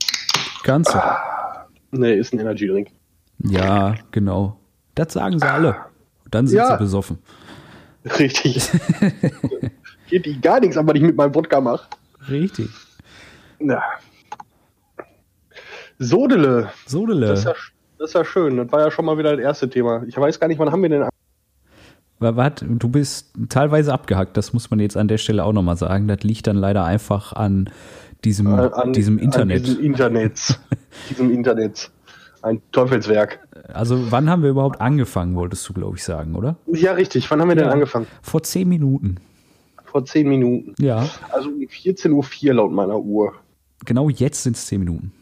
Kannst 0.62 0.92
du. 0.92 0.98
Ah, 0.98 1.66
ne, 1.90 2.14
ist 2.14 2.34
ein 2.34 2.38
Energy 2.38 2.66
Drink. 2.66 2.88
Ja, 3.38 3.94
genau. 4.10 4.58
Das 4.94 5.14
sagen 5.14 5.38
sie 5.38 5.50
alle. 5.50 5.76
dann 6.30 6.46
sind 6.46 6.58
ja. 6.58 6.72
sie 6.72 6.76
besoffen. 6.76 7.18
Richtig. 8.18 8.70
Geht 10.08 10.26
die 10.26 10.40
gar 10.40 10.60
nichts, 10.60 10.76
aber 10.76 10.94
ich 10.94 11.02
mit 11.02 11.16
meinem 11.16 11.34
Wodka 11.34 11.60
mache. 11.60 11.88
Richtig. 12.28 12.70
Ja. 13.60 13.82
Sodele. 15.98 16.70
Sodele. 16.86 17.26
Das 17.26 17.40
ist, 17.40 17.44
ja, 17.44 17.54
das 17.98 18.08
ist 18.08 18.14
ja 18.14 18.24
schön. 18.24 18.56
Das 18.56 18.72
war 18.72 18.80
ja 18.80 18.90
schon 18.90 19.04
mal 19.04 19.18
wieder 19.18 19.36
das 19.36 19.40
erste 19.40 19.68
Thema. 19.68 20.02
Ich 20.06 20.16
weiß 20.16 20.40
gar 20.40 20.48
nicht, 20.48 20.58
wann 20.58 20.72
haben 20.72 20.82
wir 20.82 20.88
denn. 20.88 21.08
Warte, 22.18 22.66
du 22.66 22.88
bist 22.88 23.32
teilweise 23.48 23.94
abgehackt, 23.94 24.36
das 24.36 24.52
muss 24.52 24.70
man 24.70 24.78
jetzt 24.78 24.96
an 24.96 25.08
der 25.08 25.16
Stelle 25.16 25.42
auch 25.42 25.54
nochmal 25.54 25.76
sagen. 25.76 26.06
Das 26.06 26.22
liegt 26.22 26.46
dann 26.46 26.56
leider 26.56 26.84
einfach 26.84 27.32
an 27.32 27.70
diesem, 28.24 28.46
an, 28.48 28.92
diesem 28.92 29.18
Internet. 29.18 29.58
An 29.58 29.64
diesem 29.64 29.84
Internet. 29.84 30.60
diesem 31.08 31.30
Internet. 31.30 31.90
Ein 32.42 32.62
Teufelswerk. 32.72 33.40
Also, 33.72 34.10
wann 34.10 34.30
haben 34.30 34.42
wir 34.42 34.50
überhaupt 34.50 34.80
angefangen, 34.80 35.34
wolltest 35.36 35.68
du, 35.68 35.74
glaube 35.74 35.96
ich, 35.96 36.04
sagen, 36.04 36.34
oder? 36.34 36.56
Ja, 36.66 36.92
richtig. 36.92 37.30
Wann 37.30 37.40
haben 37.40 37.48
wir 37.48 37.56
ja, 37.56 37.64
denn 37.64 37.72
angefangen? 37.72 38.06
Vor 38.22 38.42
zehn 38.42 38.68
Minuten. 38.68 39.16
Vor 39.90 40.04
zehn 40.04 40.28
Minuten. 40.28 40.74
Ja. 40.78 41.08
Also 41.32 41.48
um 41.48 41.56
14.04 41.60 42.48
Uhr 42.48 42.54
laut 42.54 42.72
meiner 42.72 42.98
Uhr. 42.98 43.34
Genau 43.84 44.08
jetzt 44.08 44.42
sind 44.44 44.56
es 44.56 44.66
zehn 44.66 44.80
Minuten. 44.80 45.12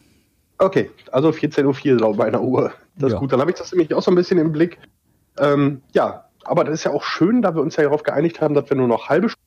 Okay, 0.59 0.91
also 1.13 1.31
14.04 1.31 1.93
Uhr 1.95 2.01
laut 2.01 2.17
meiner 2.19 2.43
Uhr. 2.43 2.73
Das 2.97 3.11
Ja. 3.13 3.17
ist 3.17 3.21
gut. 3.21 3.33
Dann 3.33 3.41
habe 3.41 3.51
ich 3.51 3.57
das 3.57 3.73
nämlich 3.73 3.95
auch 3.95 4.03
so 4.03 4.11
ein 4.11 4.15
bisschen 4.15 4.39
im 4.39 4.53
Blick. 4.53 4.79
Ähm, 5.39 5.81
ja, 5.93 6.25
aber 6.45 6.65
das 6.65 6.75
ist 6.75 6.85
ja 6.85 6.91
auch 6.93 7.03
schön, 7.05 7.41
da 7.43 7.55
wir 7.55 7.63
uns 7.63 7.77
ja 7.77 7.85
darauf 7.85 8.03
geeinigt 8.03 8.41
haben, 8.41 8.55
dass 8.55 8.69
wir 8.69 8.77
nur 8.77 8.89
noch 8.89 9.09
halbe 9.09 9.29
Stunde 9.29 9.45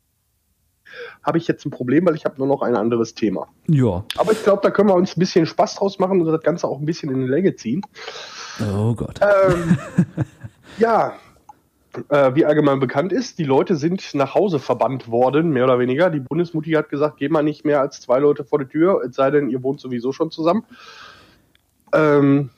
habe 1.23 1.37
ich 1.37 1.47
jetzt 1.47 1.65
ein 1.65 1.69
Problem, 1.71 2.05
weil 2.05 2.15
ich 2.15 2.25
habe 2.25 2.35
nur 2.39 2.47
noch 2.47 2.61
ein 2.63 2.75
anderes 2.75 3.13
Thema. 3.13 3.47
Ja. 3.67 4.03
Aber 4.17 4.31
ich 4.31 4.43
glaube, 4.43 4.61
da 4.63 4.71
können 4.71 4.89
wir 4.89 4.95
uns 4.95 5.15
ein 5.15 5.19
bisschen 5.19 5.45
Spaß 5.45 5.75
draus 5.75 5.99
machen 5.99 6.19
und 6.19 6.25
das 6.31 6.41
Ganze 6.41 6.67
auch 6.67 6.79
ein 6.79 6.85
bisschen 6.85 7.11
in 7.11 7.21
die 7.21 7.27
Länge 7.27 7.55
ziehen. 7.55 7.81
Oh 8.75 8.95
Gott. 8.95 9.19
Ähm, 9.21 9.77
ja, 10.79 11.13
äh, 12.09 12.35
wie 12.35 12.45
allgemein 12.45 12.79
bekannt 12.79 13.11
ist, 13.11 13.37
die 13.39 13.43
Leute 13.43 13.75
sind 13.75 14.13
nach 14.13 14.35
Hause 14.35 14.59
verbannt 14.59 15.09
worden, 15.09 15.51
mehr 15.51 15.65
oder 15.65 15.79
weniger. 15.79 16.09
Die 16.09 16.19
Bundesmutti 16.19 16.71
hat 16.71 16.89
gesagt, 16.89 17.17
geh 17.17 17.29
mal 17.29 17.43
nicht 17.43 17.65
mehr 17.65 17.81
als 17.81 17.99
zwei 18.01 18.19
Leute 18.19 18.43
vor 18.43 18.59
die 18.59 18.65
Tür, 18.65 19.01
es 19.07 19.15
sei 19.15 19.31
denn, 19.31 19.49
ihr 19.49 19.63
wohnt 19.63 19.79
sowieso 19.79 20.11
schon 20.11 20.31
zusammen. 20.31 20.63
Ähm, 21.93 22.49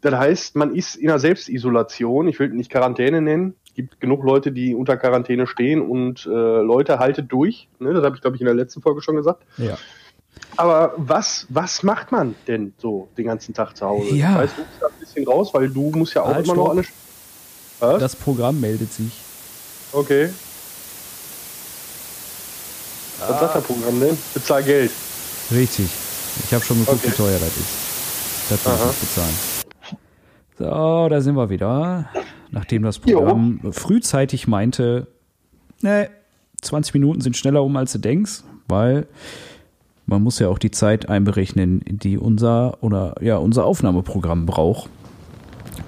das 0.00 0.14
heißt, 0.14 0.56
man 0.56 0.74
ist 0.74 0.96
in 0.96 1.08
einer 1.08 1.18
Selbstisolation, 1.18 2.28
ich 2.28 2.38
will 2.38 2.48
nicht 2.50 2.70
Quarantäne 2.70 3.20
nennen. 3.20 3.54
Es 3.66 3.74
gibt 3.74 4.00
genug 4.00 4.24
Leute, 4.24 4.52
die 4.52 4.74
unter 4.74 4.96
Quarantäne 4.96 5.46
stehen 5.46 5.80
und 5.80 6.26
äh, 6.26 6.28
Leute, 6.28 6.98
haltet 6.98 7.30
durch. 7.30 7.68
Ne, 7.78 7.94
das 7.94 8.04
habe 8.04 8.16
ich, 8.16 8.22
glaube 8.22 8.36
ich, 8.36 8.42
in 8.42 8.46
der 8.46 8.54
letzten 8.54 8.82
Folge 8.82 9.00
schon 9.00 9.16
gesagt. 9.16 9.44
Ja. 9.58 9.78
Aber 10.56 10.94
was, 10.96 11.46
was 11.50 11.82
macht 11.82 12.10
man 12.12 12.34
denn 12.48 12.74
so 12.78 13.08
den 13.16 13.26
ganzen 13.26 13.54
Tag 13.54 13.76
zu 13.76 13.86
Hause? 13.86 14.14
Ja. 14.14 14.30
Ich 14.30 14.36
weiß, 14.36 14.56
du 14.56 14.62
bist 14.62 14.82
da 14.82 14.86
ein 14.88 14.92
bisschen 14.98 15.26
raus, 15.26 15.54
weil 15.54 15.68
du 15.68 15.90
musst 15.94 16.14
ja 16.14 16.22
auch 16.22 16.34
Halt, 16.34 16.44
immer 16.44 16.56
noch 16.56 16.64
stopp. 16.64 16.76
alles. 16.76 16.92
Was? 17.82 17.98
Das 18.00 18.16
Programm 18.16 18.60
meldet 18.60 18.92
sich. 18.92 19.10
okay. 19.92 20.28
Was 23.20 23.40
sagt 23.40 23.54
das 23.56 23.64
Programm 23.64 24.00
denn? 24.00 24.16
Bezahl 24.34 24.62
Geld. 24.62 24.90
Richtig. 25.50 25.86
Ich 26.44 26.52
habe 26.54 26.64
schon 26.64 26.78
geguckt, 26.78 27.00
Okay. 27.04 27.12
wie 27.12 27.16
teuer 27.16 27.38
das 27.38 27.56
ist. 27.56 28.50
Das 28.50 28.60
ich 28.60 28.66
Aha. 28.66 28.86
nicht 28.86 29.00
bezahlen. 29.00 29.34
So, 30.58 31.08
da 31.08 31.20
sind 31.20 31.34
wir 31.36 31.50
wieder. 31.50 32.08
Nachdem 32.50 32.82
das 32.82 32.98
Programm 32.98 33.60
frühzeitig 33.72 34.46
meinte, 34.48 35.06
ne, 35.80 36.08
20 36.62 36.94
Minuten 36.94 37.20
sind 37.20 37.36
schneller 37.36 37.62
um, 37.62 37.76
als 37.76 37.92
du 37.92 37.98
denkst, 37.98 38.42
weil 38.68 39.06
man 40.06 40.22
muss 40.22 40.38
ja 40.38 40.48
auch 40.48 40.58
die 40.58 40.70
Zeit 40.70 41.08
einberechnen, 41.08 41.82
die 41.86 42.18
unser 42.18 42.82
oder 42.82 43.14
ja 43.20 43.36
unser 43.36 43.64
Aufnahmeprogramm 43.64 44.46
braucht, 44.46 44.88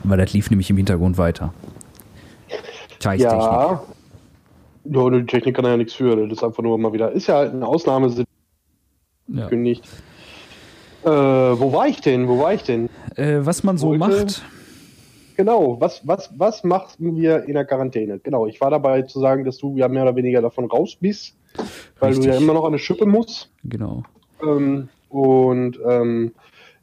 weil 0.04 0.18
das 0.18 0.32
lief 0.32 0.50
nämlich 0.50 0.70
im 0.70 0.76
Hintergrund 0.76 1.18
weiter. 1.18 1.52
Scheißtechnik. 3.04 3.40
Ja. 3.40 3.82
Ja, 4.86 5.10
die 5.10 5.26
Technik 5.26 5.56
kann 5.56 5.64
ja 5.64 5.76
nichts 5.76 5.94
für. 5.94 6.16
Das 6.16 6.38
ist 6.38 6.44
einfach 6.44 6.62
nur 6.62 6.76
mal 6.78 6.92
wieder. 6.92 7.12
Ist 7.12 7.26
ja 7.26 7.36
halt 7.36 7.52
eine 7.52 7.66
Ausnahme 7.66 8.12
Ja. 9.28 9.48
Äh, 11.04 11.08
wo 11.58 11.72
war 11.72 11.86
ich 11.86 12.00
denn? 12.00 12.28
Wo 12.28 12.38
war 12.38 12.52
ich 12.54 12.62
denn? 12.62 12.88
Äh, 13.16 13.40
was 13.40 13.62
man 13.62 13.78
so 13.78 13.88
Heute- 13.88 13.98
macht, 13.98 14.42
Genau, 15.36 15.80
was, 15.80 16.06
was, 16.06 16.30
was 16.36 16.62
machen 16.62 17.16
wir 17.16 17.42
in 17.44 17.54
der 17.54 17.64
Quarantäne? 17.64 18.20
Genau, 18.20 18.46
ich 18.46 18.60
war 18.60 18.70
dabei 18.70 19.02
zu 19.02 19.18
sagen, 19.18 19.44
dass 19.44 19.58
du 19.58 19.76
ja 19.76 19.88
mehr 19.88 20.04
oder 20.04 20.14
weniger 20.14 20.40
davon 20.40 20.66
raus 20.66 20.96
bist, 21.00 21.34
weil 21.98 22.12
du 22.12 22.18
Richtig. 22.18 22.34
ja 22.34 22.40
immer 22.40 22.54
noch 22.54 22.62
an 22.62 22.68
eine 22.68 22.78
Schippe 22.78 23.04
musst. 23.04 23.50
genau. 23.64 24.04
Ähm, 24.42 24.88
und 25.08 25.78
ähm, 25.88 26.32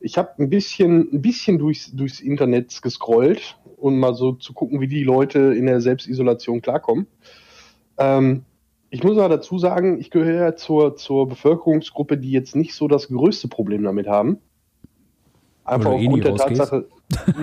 ich 0.02 0.18
habe 0.18 0.32
ein 0.40 0.50
bisschen, 0.50 1.10
ein 1.14 1.22
bisschen 1.22 1.60
durchs, 1.60 1.92
durchs 1.92 2.20
Internet 2.20 2.82
gescrollt, 2.82 3.58
um 3.78 4.00
mal 4.00 4.14
so 4.14 4.34
zu 4.34 4.54
gucken, 4.54 4.82
wie 4.82 4.88
die 4.88 5.04
Leute 5.04 5.40
in 5.40 5.68
der 5.68 5.82
Selbstisolation 5.82 6.62
klarkommen. 6.62 7.08
Ähm, 7.98 8.44
ich 8.90 9.04
muss 9.04 9.18
aber 9.18 9.30
dazu 9.30 9.58
sagen, 9.58 10.00
ich 10.00 10.10
gehöre 10.10 10.46
ja 10.46 10.56
zur, 10.56 10.96
zur 10.96 11.30
Bevölkerungsgruppe, 11.30 12.18
die 12.18 12.32
jetzt 12.32 12.56
nicht 12.56 12.74
so 12.74 12.88
das 12.88 13.08
größte 13.08 13.48
Problem 13.48 13.84
damit 13.84 14.08
haben. 14.08 14.40
Einfach 15.64 15.92
eh 15.92 16.06
aufgrund 16.06 16.24
der 16.26 16.32
rausgehst. 16.32 16.60
Tatsache, 16.60 16.88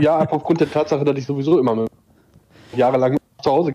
ja, 0.00 0.18
einfach 0.18 0.36
aufgrund 0.36 0.60
der 0.60 0.70
Tatsache, 0.70 1.04
dass 1.04 1.16
ich 1.16 1.26
sowieso 1.26 1.58
immer 1.58 1.86
jahrelang 2.76 3.16
zu 3.42 3.50
Hause 3.50 3.74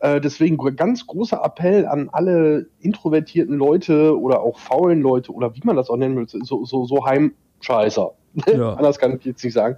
äh, 0.00 0.20
deswegen 0.20 0.56
ganz 0.76 1.06
großer 1.06 1.42
Appell 1.42 1.86
an 1.86 2.08
alle 2.12 2.68
introvertierten 2.80 3.56
Leute 3.56 4.18
oder 4.18 4.40
auch 4.40 4.58
faulen 4.58 5.00
Leute 5.00 5.32
oder 5.32 5.54
wie 5.54 5.62
man 5.64 5.76
das 5.76 5.90
auch 5.90 5.96
nennen 5.96 6.16
will, 6.16 6.26
so, 6.28 6.64
so, 6.64 6.84
so 6.84 7.04
Heimscheißer. 7.60 8.12
Ja. 8.46 8.72
Anders 8.76 8.98
kann 8.98 9.16
ich 9.16 9.24
jetzt 9.24 9.42
nicht 9.44 9.54
sagen. 9.54 9.76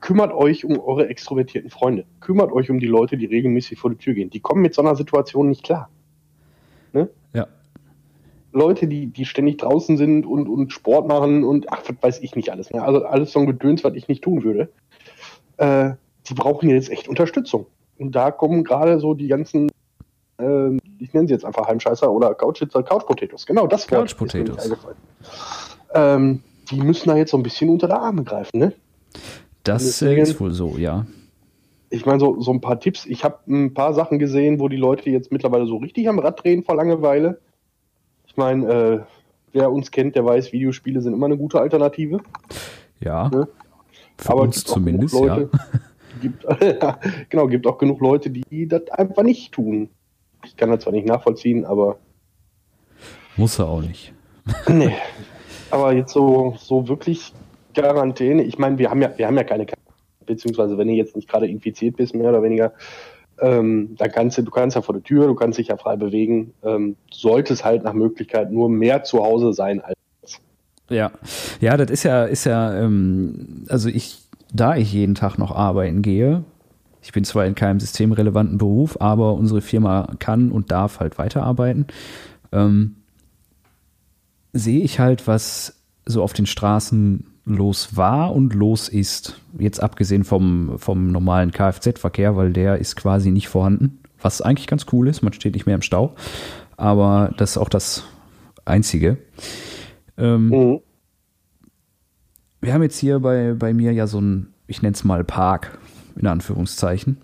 Kümmert 0.00 0.32
euch 0.32 0.64
um 0.64 0.78
eure 0.78 1.08
extrovertierten 1.08 1.70
Freunde. 1.70 2.04
Kümmert 2.20 2.52
euch 2.52 2.70
um 2.70 2.78
die 2.78 2.86
Leute, 2.86 3.16
die 3.16 3.26
regelmäßig 3.26 3.78
vor 3.78 3.90
die 3.90 3.96
Tür 3.96 4.14
gehen. 4.14 4.30
Die 4.30 4.40
kommen 4.40 4.62
mit 4.62 4.74
so 4.74 4.82
einer 4.82 4.94
Situation 4.94 5.48
nicht 5.48 5.64
klar. 5.64 5.88
Ja. 6.92 7.46
Leute, 8.52 8.86
die, 8.86 9.06
die 9.06 9.24
ständig 9.24 9.58
draußen 9.58 9.96
sind 9.96 10.24
und, 10.24 10.48
und 10.48 10.72
Sport 10.72 11.06
machen 11.06 11.44
und 11.44 11.70
ach, 11.70 11.82
was 11.86 11.96
weiß 12.00 12.20
ich 12.20 12.34
nicht 12.34 12.50
alles. 12.50 12.70
Ne? 12.70 12.82
Also 12.82 13.04
alles 13.04 13.32
so 13.32 13.40
ein 13.40 13.46
Gedöns, 13.46 13.84
was 13.84 13.94
ich 13.94 14.08
nicht 14.08 14.24
tun 14.24 14.42
würde. 14.42 14.70
Äh, 15.58 15.92
die 16.26 16.34
brauchen 16.34 16.70
jetzt 16.70 16.90
echt 16.90 17.08
Unterstützung. 17.08 17.66
Und 17.98 18.12
da 18.12 18.30
kommen 18.30 18.64
gerade 18.64 19.00
so 19.00 19.14
die 19.14 19.28
ganzen, 19.28 19.70
äh, 20.40 20.76
ich 20.98 21.12
nenne 21.12 21.28
sie 21.28 21.34
jetzt 21.34 21.44
einfach 21.44 21.68
Heimscheißer 21.68 22.10
oder 22.10 22.34
Couchhitzer, 22.34 22.82
Couch 22.82 23.06
Potatoes. 23.06 23.44
Genau, 23.44 23.66
das 23.66 23.90
Wort 23.90 24.00
Couch 24.00 24.12
ist 24.12 24.34
mir 24.34 24.40
nicht 24.40 24.54
Potatoes. 24.54 24.64
eingefallen. 24.64 24.96
Ähm, 25.94 26.42
die 26.70 26.80
müssen 26.80 27.08
da 27.08 27.16
jetzt 27.16 27.30
so 27.30 27.36
ein 27.36 27.42
bisschen 27.42 27.70
unter 27.70 27.86
der 27.88 28.00
Arme 28.00 28.24
greifen, 28.24 28.58
ne? 28.58 28.72
Das 29.64 29.84
Deswegen- 29.84 30.20
äh, 30.20 30.22
ist 30.22 30.40
wohl 30.40 30.52
so, 30.52 30.76
ja. 30.78 31.06
Ich 31.90 32.04
meine, 32.04 32.20
so, 32.20 32.38
so 32.40 32.52
ein 32.52 32.60
paar 32.60 32.78
Tipps. 32.80 33.06
Ich 33.06 33.24
habe 33.24 33.38
ein 33.48 33.72
paar 33.72 33.94
Sachen 33.94 34.18
gesehen, 34.18 34.60
wo 34.60 34.68
die 34.68 34.76
Leute 34.76 35.08
jetzt 35.08 35.32
mittlerweile 35.32 35.66
so 35.66 35.78
richtig 35.78 36.06
am 36.08 36.18
Rad 36.18 36.42
drehen 36.44 36.62
vor 36.62 36.74
Langeweile. 36.76 37.40
Ich 38.26 38.36
meine, 38.36 38.70
äh, 38.72 39.00
wer 39.52 39.72
uns 39.72 39.90
kennt, 39.90 40.14
der 40.14 40.24
weiß, 40.26 40.52
Videospiele 40.52 41.00
sind 41.00 41.14
immer 41.14 41.26
eine 41.26 41.38
gute 41.38 41.58
Alternative. 41.60 42.20
Ja. 43.00 43.28
Ne? 43.30 43.48
Für 44.18 44.32
Aber 44.32 44.42
uns 44.42 44.64
zumindest, 44.64 45.14
genug 45.14 45.26
ja. 45.26 45.36
Leute, 45.36 45.50
Gibt, 46.20 46.46
genau, 47.30 47.46
gibt 47.46 47.66
auch 47.66 47.78
genug 47.78 48.00
Leute, 48.00 48.28
die 48.28 48.66
das 48.68 48.90
einfach 48.90 49.22
nicht 49.22 49.52
tun. 49.52 49.88
Ich 50.44 50.56
kann 50.56 50.70
das 50.70 50.80
zwar 50.82 50.92
nicht 50.92 51.06
nachvollziehen, 51.06 51.64
aber 51.64 51.98
Muss 53.36 53.58
er 53.58 53.68
auch 53.68 53.80
nicht. 53.80 54.12
nee. 54.68 54.92
Aber 55.70 55.92
jetzt 55.92 56.12
so, 56.12 56.56
so 56.58 56.88
wirklich 56.88 57.32
Quarantäne. 57.74 58.42
Ich 58.42 58.58
meine, 58.58 58.78
wir 58.78 58.90
haben 58.90 59.02
ja, 59.02 59.12
wir 59.16 59.26
haben 59.26 59.36
ja 59.36 59.44
keine. 59.44 59.66
Beziehungsweise, 60.26 60.76
wenn 60.76 60.88
du 60.88 60.94
jetzt 60.94 61.16
nicht 61.16 61.28
gerade 61.28 61.46
infiziert 61.46 61.96
bist, 61.96 62.14
mehr 62.14 62.28
oder 62.28 62.42
weniger, 62.42 62.72
ähm, 63.40 63.94
dann 63.96 64.10
kannst 64.10 64.36
du, 64.36 64.42
du 64.42 64.50
kannst 64.50 64.76
ja 64.76 64.82
vor 64.82 64.94
der 64.94 65.02
Tür, 65.02 65.26
du 65.26 65.34
kannst 65.34 65.58
dich 65.58 65.68
ja 65.68 65.76
frei 65.76 65.96
bewegen. 65.96 66.52
Ähm, 66.62 66.96
solltest 67.10 67.64
halt 67.64 67.84
nach 67.84 67.94
Möglichkeit 67.94 68.52
nur 68.52 68.68
mehr 68.68 69.04
zu 69.04 69.22
Hause 69.22 69.52
sein 69.52 69.80
als 69.80 69.96
Ja, 70.90 71.12
ja, 71.60 71.76
das 71.76 71.90
ist 71.90 72.02
ja, 72.02 72.24
ist 72.24 72.44
ja, 72.44 72.78
ähm, 72.78 73.64
also 73.68 73.88
ich, 73.88 74.22
da 74.52 74.76
ich 74.76 74.92
jeden 74.92 75.14
Tag 75.14 75.38
noch 75.38 75.54
arbeiten 75.54 76.02
gehe, 76.02 76.44
ich 77.02 77.12
bin 77.12 77.24
zwar 77.24 77.46
in 77.46 77.54
keinem 77.54 77.80
systemrelevanten 77.80 78.58
Beruf, 78.58 79.00
aber 79.00 79.34
unsere 79.34 79.62
Firma 79.62 80.08
kann 80.18 80.50
und 80.50 80.70
darf 80.70 81.00
halt 81.00 81.16
weiterarbeiten, 81.16 81.86
ähm, 82.52 82.96
sehe 84.58 84.80
ich 84.82 84.98
halt, 84.98 85.26
was 85.26 85.82
so 86.06 86.22
auf 86.22 86.32
den 86.32 86.46
Straßen 86.46 87.24
los 87.44 87.96
war 87.96 88.34
und 88.34 88.54
los 88.54 88.88
ist. 88.88 89.40
Jetzt 89.58 89.82
abgesehen 89.82 90.24
vom, 90.24 90.78
vom 90.78 91.10
normalen 91.10 91.50
Kfz-Verkehr, 91.50 92.36
weil 92.36 92.52
der 92.52 92.78
ist 92.78 92.96
quasi 92.96 93.30
nicht 93.30 93.48
vorhanden, 93.48 94.00
was 94.20 94.42
eigentlich 94.42 94.66
ganz 94.66 94.86
cool 94.92 95.08
ist, 95.08 95.22
man 95.22 95.32
steht 95.32 95.54
nicht 95.54 95.66
mehr 95.66 95.74
im 95.76 95.82
Stau, 95.82 96.14
aber 96.76 97.32
das 97.36 97.52
ist 97.52 97.58
auch 97.58 97.68
das 97.68 98.04
Einzige. 98.64 99.18
Ähm, 100.18 100.48
Mhm. 100.48 100.80
wir 102.60 102.74
haben 102.74 102.82
jetzt 102.82 102.98
hier 102.98 103.20
bei, 103.20 103.54
bei 103.54 103.72
mir 103.72 103.92
ja 103.92 104.06
so 104.06 104.20
ein, 104.20 104.48
ich 104.66 104.82
nenne 104.82 104.94
es 104.94 105.04
mal 105.04 105.24
Park, 105.24 105.78
in 106.16 106.26
Anführungszeichen. 106.26 107.18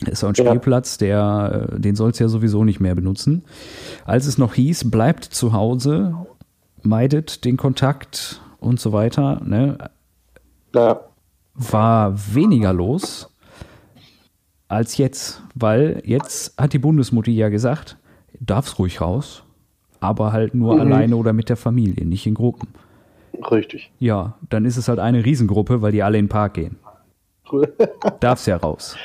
Das 0.00 0.12
ist 0.14 0.20
so 0.20 0.26
ein. 0.28 0.34
Spielplatz, 0.34 0.98
der, 0.98 1.70
äh, 1.72 1.80
den 1.80 1.96
sollst 1.96 2.20
du 2.20 2.24
ja 2.24 2.28
sowieso 2.28 2.64
nicht 2.64 2.80
mehr 2.80 2.94
benutzen. 2.94 3.44
Als 4.04 4.26
es 4.26 4.38
noch 4.38 4.54
hieß, 4.54 4.90
bleibt 4.90 5.24
zu 5.24 5.52
Hause, 5.52 6.14
meidet 6.86 7.44
den 7.44 7.56
Kontakt 7.56 8.40
und 8.60 8.80
so 8.80 8.92
weiter, 8.92 9.40
ne, 9.44 9.76
Naja, 10.72 11.00
war 11.54 12.14
weniger 12.34 12.72
los 12.72 13.30
als 14.68 14.96
jetzt, 14.96 15.42
weil 15.54 16.02
jetzt 16.04 16.58
hat 16.60 16.72
die 16.72 16.78
Bundesmutti 16.78 17.30
ja 17.32 17.48
gesagt, 17.48 17.96
darf's 18.40 18.78
ruhig 18.78 19.00
raus, 19.00 19.42
aber 20.00 20.32
halt 20.32 20.54
nur 20.54 20.74
Mhm. 20.74 20.80
alleine 20.80 21.16
oder 21.16 21.32
mit 21.32 21.48
der 21.48 21.56
Familie, 21.56 22.04
nicht 22.04 22.26
in 22.26 22.34
Gruppen. 22.34 22.68
richtig. 23.50 23.90
Ja, 23.98 24.34
dann 24.48 24.64
ist 24.64 24.76
es 24.76 24.88
halt 24.88 24.98
eine 24.98 25.24
Riesengruppe, 25.24 25.82
weil 25.82 25.92
die 25.92 26.02
alle 26.02 26.18
in 26.18 26.24
den 26.24 26.30
Park 26.30 26.54
gehen. 26.54 26.76
Darf's 28.20 28.46
ja 28.46 28.56
raus. 28.56 28.96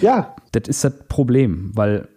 ja, 0.00 0.34
Das 0.52 0.68
ist 0.68 0.84
das 0.84 0.92
Problem, 1.08 1.70
weil 1.74 2.08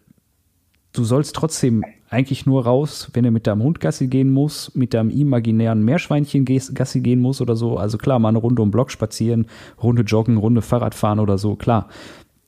du 0.98 1.04
sollst 1.04 1.36
trotzdem 1.36 1.84
eigentlich 2.10 2.46
nur 2.46 2.66
raus, 2.66 3.10
wenn 3.14 3.24
du 3.24 3.32
mit 3.32 3.48
deinem 3.48 3.64
Hund 3.64 3.80
Gassi 3.80 4.08
gehen 4.08 4.32
musst, 4.32 4.76
mit 4.76 4.94
deinem 4.94 5.10
imaginären 5.10 5.84
Meerschweinchen 5.84 6.46
Gassi 6.46 7.02
gehen 7.02 7.20
musst 7.20 7.42
oder 7.42 7.56
so. 7.56 7.78
Also 7.78 7.98
klar, 7.98 8.20
mal 8.20 8.30
eine 8.30 8.38
Runde 8.38 8.62
um 8.62 8.72
Block 8.72 8.92
spazieren, 8.92 9.48
Runde 9.82 10.04
joggen, 10.04 10.38
Runde 10.38 10.62
Fahrrad 10.62 10.96
fahren 10.96 11.20
oder 11.20 11.38
so, 11.38 11.56
klar. 11.56 11.90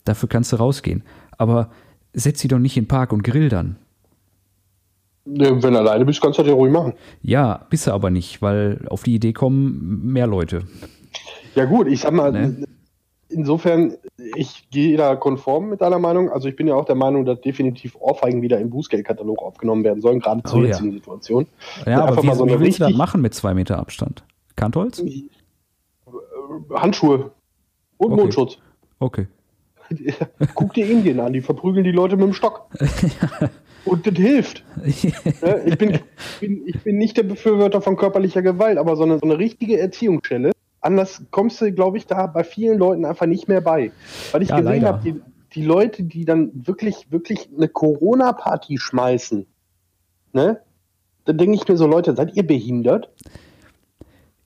Dafür 0.06 0.30
kannst 0.30 0.54
du 0.54 0.58
rausgehen. 0.58 1.04
Aber 1.38 1.70
setz 2.14 2.40
sie 2.40 2.48
doch 2.48 2.60
nicht 2.60 2.78
in 2.78 2.84
den 2.84 2.88
Park 2.88 3.12
und 3.12 3.24
grill 3.24 3.50
dann. 3.50 3.76
Wenn 5.26 5.60
du 5.60 5.68
alleine 5.68 6.06
bist, 6.06 6.22
kannst 6.22 6.40
du 6.40 6.44
das 6.44 6.50
ja 6.50 6.56
ruhig 6.56 6.72
machen. 6.72 6.94
Ja, 7.22 7.66
bist 7.70 7.88
du 7.88 7.92
aber 7.92 8.10
nicht, 8.10 8.42
weil 8.42 8.86
auf 8.90 9.04
die 9.04 9.16
Idee 9.16 9.34
kommen 9.34 10.14
mehr 10.14 10.28
Leute. 10.28 10.64
Ja 11.56 11.66
gut, 11.66 11.88
ich 11.88 12.00
sag 12.00 12.14
mal, 12.14 12.32
ne? 12.32 12.64
Insofern, 13.30 13.98
ich 14.36 14.70
gehe 14.70 14.98
da 14.98 15.16
konform 15.16 15.70
mit 15.70 15.82
deiner 15.82 16.00
Meinung. 16.00 16.30
Also 16.30 16.48
ich 16.48 16.56
bin 16.56 16.68
ja 16.68 16.76
auch 16.76 16.86
der 16.86 16.96
Meinung, 16.96 17.26
dass 17.26 17.42
definitiv 17.42 17.96
Ohrfeigen 18.00 18.42
wieder 18.42 18.60
im 18.60 18.70
Bußgeldkatalog 18.70 19.42
aufgenommen 19.42 19.84
werden 19.84 20.02
sollen, 20.02 20.20
gerade 20.20 20.44
zur 20.44 20.60
oh, 20.60 20.64
jetzigen 20.64 20.90
ja. 20.92 20.98
Situation. 20.98 21.48
Ja, 21.86 22.06
aber 22.06 22.24
wie, 22.24 22.34
so 22.34 22.48
wie 22.48 22.60
willst 22.60 22.80
du 22.80 22.86
das 22.86 22.94
machen 22.94 23.22
mit 23.22 23.34
zwei 23.34 23.54
Meter 23.54 23.80
Abstand? 23.80 24.24
Kantholz? 24.56 25.00
Äh, 25.00 25.30
Handschuhe 26.74 27.32
und 27.98 28.12
okay. 28.12 28.22
Mundschutz. 28.22 28.58
Okay. 29.00 29.28
Guck 30.56 30.74
dir 30.74 30.90
Indien 30.90 31.20
an, 31.20 31.34
die 31.34 31.42
verprügeln 31.42 31.84
die 31.84 31.92
Leute 31.92 32.18
mit 32.18 32.26
dem 32.26 32.34
Stock. 32.34 32.68
Und 33.88 34.06
das 34.06 34.16
hilft. 34.16 34.64
ich, 34.86 35.14
bin, 35.78 35.94
ich, 35.94 36.40
bin, 36.40 36.68
ich 36.68 36.84
bin 36.84 36.98
nicht 36.98 37.16
der 37.16 37.24
Befürworter 37.24 37.82
von 37.82 37.96
körperlicher 37.96 38.42
Gewalt, 38.42 38.78
aber 38.78 38.98
so 38.98 39.04
eine, 39.04 39.18
so 39.18 39.26
eine 39.26 39.38
richtige 39.38 39.80
Erziehungsstelle. 39.80 40.52
Anders 40.88 41.22
kommst 41.32 41.60
du, 41.60 41.70
glaube 41.74 41.98
ich, 41.98 42.08
da 42.08 42.28
bei 42.28 42.46
vielen 42.46 42.78
Leuten 42.78 43.04
einfach 43.04 43.26
nicht 43.26 43.50
mehr 43.50 43.60
bei. 43.60 43.92
Weil 44.32 44.42
ich 44.42 44.48
ja, 44.48 44.62
gesehen 44.62 44.86
habe, 44.86 45.02
die, 45.04 45.22
die 45.52 45.66
Leute, 45.66 46.04
die 46.04 46.24
dann 46.24 46.50
wirklich, 46.66 47.12
wirklich 47.12 47.50
eine 47.54 47.68
Corona-Party 47.68 48.78
schmeißen, 48.78 49.46
ne? 50.32 50.62
Da 51.26 51.34
denke 51.34 51.58
ich 51.58 51.68
mir 51.68 51.76
so, 51.76 51.88
Leute, 51.88 52.16
seid 52.16 52.38
ihr 52.38 52.48
behindert? 52.48 53.10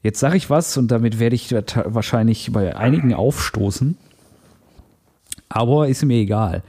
Jetzt 0.02 0.20
sage 0.20 0.36
ich 0.36 0.50
was 0.50 0.76
und 0.78 0.90
damit 0.90 1.20
werde 1.20 1.36
ich 1.36 1.54
wahrscheinlich 1.54 2.52
bei 2.52 2.76
einigen 2.76 3.14
aufstoßen. 3.14 3.96
Aber 5.48 5.90
ist 5.90 6.04
mir 6.04 6.18
egal. 6.18 6.64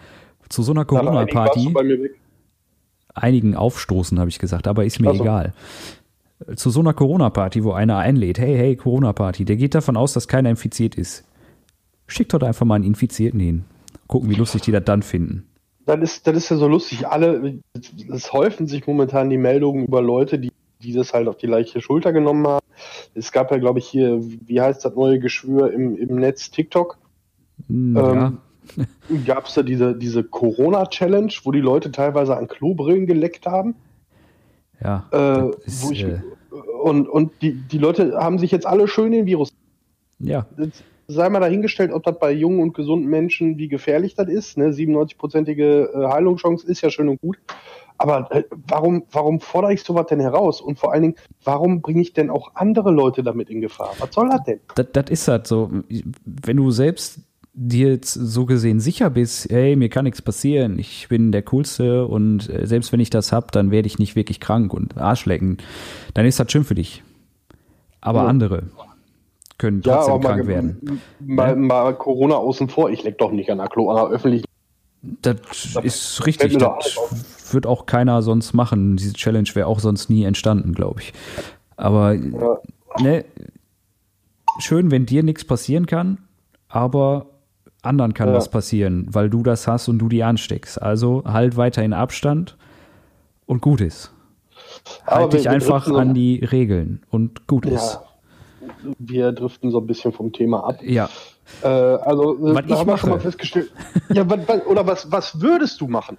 Zu 0.51 0.63
so 0.63 0.73
einer 0.73 0.85
Corona-Party. 0.85 1.73
Einigen 3.15 3.57
aufstoßen, 3.57 4.21
habe 4.21 4.29
ich 4.29 4.39
gesagt, 4.39 4.69
aber 4.69 4.85
ist 4.85 5.01
mir 5.01 5.09
also. 5.09 5.23
egal. 5.23 5.55
Zu 6.57 6.71
so 6.71 6.81
einer 6.81 6.95
Corona-Party, 6.95 7.65
wo 7.65 7.73
einer 7.73 7.99
einlädt, 7.99 8.39
hey, 8.39 8.57
hey, 8.57 8.77
Corona-Party, 8.77 9.45
der 9.45 9.57
geht 9.57 9.75
davon 9.75 9.97
aus, 9.97 10.13
dass 10.13 10.29
keiner 10.29 10.51
infiziert 10.51 10.95
ist. 10.95 11.25
Schickt 12.07 12.33
dort 12.33 12.45
einfach 12.45 12.67
mal 12.67 12.77
einen 12.77 12.85
Infizierten 12.85 13.41
hin. 13.41 13.65
Gucken, 14.07 14.31
wie 14.31 14.35
lustig 14.35 14.63
die 14.63 14.73
das 14.73 14.85
dann 14.85 15.03
finden. 15.03 15.49
Das 15.87 16.01
ist, 16.01 16.27
das 16.27 16.37
ist 16.37 16.49
ja 16.51 16.57
so 16.57 16.69
lustig. 16.69 17.09
Alle, 17.09 17.59
es 18.13 18.33
häufen 18.33 18.67
sich 18.67 18.87
momentan 18.87 19.31
die 19.31 19.39
Meldungen 19.39 19.87
über 19.87 20.01
Leute, 20.03 20.39
die, 20.39 20.53
die 20.83 20.93
das 20.93 21.13
halt 21.13 21.29
auf 21.29 21.37
die 21.37 21.47
leichte 21.47 21.81
Schulter 21.81 22.13
genommen 22.13 22.47
haben. 22.47 22.67
Es 23.15 23.33
gab 23.33 23.51
ja, 23.51 23.59
glaube 23.59 23.79
ich, 23.79 23.87
hier, 23.87 24.21
wie 24.21 24.61
heißt 24.61 24.85
das 24.85 24.95
neue 24.95 25.19
Geschwür 25.19 25.73
im, 25.73 25.97
im 25.97 26.17
Netz, 26.17 26.51
TikTok? 26.51 26.99
Hm, 27.69 27.97
ja. 27.97 28.27
Ähm, 28.27 28.39
gab 29.27 29.47
es 29.47 29.55
da 29.55 29.63
diese, 29.63 29.97
diese 29.97 30.25
Corona-Challenge, 30.25 31.33
wo 31.45 31.51
die 31.51 31.61
Leute 31.61 31.91
teilweise 31.91 32.37
an 32.37 32.49
Klobrillen 32.49 33.07
geleckt 33.07 33.47
haben. 33.47 33.75
Ja. 34.83 35.07
Äh, 35.13 35.51
ist, 35.65 35.91
ich, 35.91 36.05
äh, 36.05 36.21
und 36.83 37.09
und 37.09 37.33
die, 37.43 37.55
die 37.55 37.79
Leute 37.79 38.17
haben 38.17 38.39
sich 38.39 38.51
jetzt 38.51 38.67
alle 38.67 38.89
schön 38.89 39.13
den 39.13 39.27
Virus. 39.27 39.53
Ja. 40.19 40.47
Jetzt 40.59 40.85
sei 41.09 41.29
mal 41.29 41.41
dahingestellt, 41.41 41.93
ob 41.93 42.03
das 42.05 42.19
bei 42.19 42.33
jungen 42.33 42.61
und 42.61 42.75
gesunden 42.75 43.09
Menschen, 43.09 43.59
wie 43.59 43.69
gefährlich 43.69 44.15
das 44.15 44.29
ist. 44.29 44.57
Ne? 44.57 44.71
97-prozentige 44.71 45.91
äh, 45.93 46.09
Heilungschance 46.09 46.67
ist 46.67 46.81
ja 46.81 46.91
schön 46.91 47.09
und 47.09 47.21
gut. 47.21 47.39
Aber 47.99 48.31
äh, 48.31 48.45
warum, 48.69 49.05
warum 49.13 49.41
fordere 49.41 49.75
ich 49.75 49.83
sowas 49.83 50.07
denn 50.07 50.21
heraus? 50.21 50.61
Und 50.61 50.79
vor 50.79 50.93
allen 50.93 51.03
Dingen, 51.03 51.17
warum 51.45 51.83
bringe 51.83 52.01
ich 52.01 52.13
denn 52.13 52.31
auch 52.31 52.53
andere 52.55 52.91
Leute 52.91 53.23
damit 53.23 53.51
in 53.51 53.61
Gefahr? 53.61 53.93
Was 53.99 54.15
soll 54.15 54.29
das 54.29 54.43
denn? 54.45 54.61
Das, 54.75 54.87
das 54.93 55.11
ist 55.11 55.29
halt 55.29 55.47
so. 55.47 55.71
Wenn 56.25 56.57
du 56.57 56.71
selbst 56.71 57.21
dir 57.55 57.91
jetzt 57.91 58.15
so 58.15 58.47
gesehen 58.47 58.81
sicher 58.81 59.11
bist, 59.11 59.51
hey, 59.51 59.77
mir 59.77 59.91
kann 59.91 60.05
nichts 60.05 60.23
passieren, 60.23 60.79
ich 60.79 61.09
bin 61.09 61.33
der 61.33 61.43
Coolste 61.43 62.07
und 62.07 62.49
äh, 62.49 62.67
selbst 62.67 62.93
wenn 62.93 63.01
ich 63.01 63.11
das 63.11 63.33
hab, 63.33 63.53
dann 63.53 63.71
werde 63.71 63.87
ich 63.87 63.99
nicht 63.99 64.17
wirklich 64.17 64.41
krank 64.41 64.73
und 64.73 64.97
Arschlecken, 64.97 65.59
dann 66.15 66.25
ist 66.25 66.41
das 66.41 66.51
schön 66.51 66.65
für 66.65 66.75
dich. 66.75 67.03
Aber 68.01 68.21
ja. 68.21 68.27
andere 68.27 68.65
können 69.59 69.83
trotzdem 69.83 70.15
ja, 70.15 70.21
krank 70.21 70.39
mal, 70.45 70.47
werden. 70.47 71.01
Mal, 71.21 71.51
ja? 71.51 71.57
mal, 71.57 71.95
Corona 71.95 72.37
außen 72.37 72.69
vor, 72.69 72.91
ich 72.91 73.03
leck 73.05 73.19
doch 73.19 73.31
nicht 73.31 73.51
an 73.51 73.59
der 73.59 73.69
Klo, 73.69 73.91
an 73.91 73.97
der 73.97 74.07
öffentlichen. 74.07 74.47
Das, 75.03 75.37
das 75.75 75.85
ist 75.85 76.27
richtig, 76.27 76.57
das 76.59 77.53
wird 77.53 77.67
auch 77.67 77.87
keiner 77.87 78.23
sonst 78.23 78.55
machen. 78.55 78.97
Diese 78.97 79.13
Challenge 79.13 79.49
wäre 79.55 79.67
auch 79.67 79.81
sonst 79.81 80.09
nie 80.09 80.25
entstanden, 80.25 80.75
glaube 80.75 81.01
ich. 81.01 81.13
Aber 81.77 82.15
ne, 82.15 83.25
schön, 84.59 84.91
wenn 84.91 85.05
dir 85.05 85.23
nichts 85.23 85.45
passieren 85.45 85.87
kann, 85.87 86.19
aber 86.69 87.27
anderen 87.83 88.15
kann 88.15 88.29
ja. 88.29 88.35
was 88.35 88.49
passieren, 88.49 89.07
weil 89.11 89.29
du 89.29 89.43
das 89.43 89.67
hast 89.67 89.89
und 89.89 89.99
du 89.99 90.09
die 90.09 90.23
ansteckst. 90.23 90.81
Also 90.81 91.25
halt 91.27 91.57
weiterhin 91.57 91.93
Abstand 91.93 92.57
und 93.47 93.61
gut 93.61 93.81
ist. 93.81 94.13
halt 95.07 95.33
dich 95.33 95.49
einfach 95.49 95.89
an 95.89 96.15
die 96.15 96.45
Regeln 96.45 97.03
und 97.11 97.47
gut 97.47 97.67
ja. 97.67 97.73
ist. 97.73 98.01
Wir 98.99 99.33
driften 99.33 99.71
so 99.71 99.79
ein 99.79 99.87
bisschen 99.87 100.13
vom 100.13 100.33
Thema 100.33 100.65
ab. 100.65 100.83
Ja. 100.83 101.09
Äh, 101.63 101.67
also, 101.67 102.37
äh, 102.37 102.55
was 102.55 102.65
ich 102.67 102.73
haben 102.73 102.87
wir 102.87 102.99
schon 102.99 103.11
mal 103.11 103.21
festgestellt. 103.21 103.73
ja, 104.13 104.29
was, 104.29 104.41
was, 104.47 104.67
oder 104.67 104.87
was, 104.87 105.11
was 105.11 105.41
würdest 105.41 105.81
du 105.81 105.89
machen? 105.89 106.17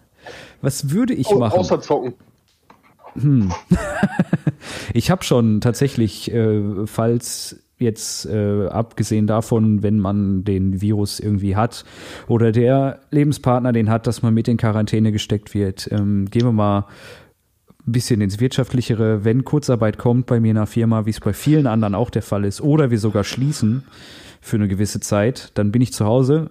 Was 0.62 0.90
würde 0.90 1.14
ich 1.14 1.30
machen? 1.34 1.58
Außer 1.58 1.82
zocken. 1.82 2.14
Hm. 3.16 3.52
ich 4.94 5.12
habe 5.12 5.24
schon 5.24 5.62
tatsächlich, 5.62 6.32
äh, 6.32 6.86
falls 6.86 7.64
jetzt 7.84 8.26
äh, 8.26 8.68
abgesehen 8.68 9.28
davon, 9.28 9.84
wenn 9.84 10.00
man 10.00 10.44
den 10.44 10.82
Virus 10.82 11.20
irgendwie 11.20 11.56
hat 11.56 11.86
oder 12.28 12.52
der 12.52 13.00
Lebenspartner 13.12 13.72
den 13.72 13.90
hat, 13.90 14.08
dass 14.08 14.22
man 14.22 14.34
mit 14.34 14.48
in 14.48 14.58
Quarantäne 14.58 15.12
gesteckt 15.12 15.54
wird. 15.54 15.90
Ähm, 15.92 16.26
gehen 16.30 16.46
wir 16.46 16.52
mal 16.52 16.88
ein 17.86 17.92
bisschen 17.92 18.22
ins 18.22 18.40
Wirtschaftlichere. 18.40 19.24
Wenn 19.24 19.44
Kurzarbeit 19.44 19.98
kommt 19.98 20.26
bei 20.26 20.40
mir 20.40 20.50
in 20.50 20.56
der 20.56 20.66
Firma, 20.66 21.06
wie 21.06 21.12
es 21.12 21.20
bei 21.20 21.34
vielen 21.34 21.68
anderen 21.68 21.96
auch 21.96 22.10
der 22.10 22.22
Fall 22.22 22.46
ist, 22.46 22.62
oder 22.62 22.92
wir 22.92 23.00
sogar 23.00 23.24
schließen 23.24 23.84
für 24.42 24.56
eine 24.56 24.68
gewisse 24.68 25.00
Zeit, 25.00 25.52
dann 25.54 25.72
bin 25.72 25.82
ich 25.82 25.94
zu 25.94 26.06
Hause 26.06 26.50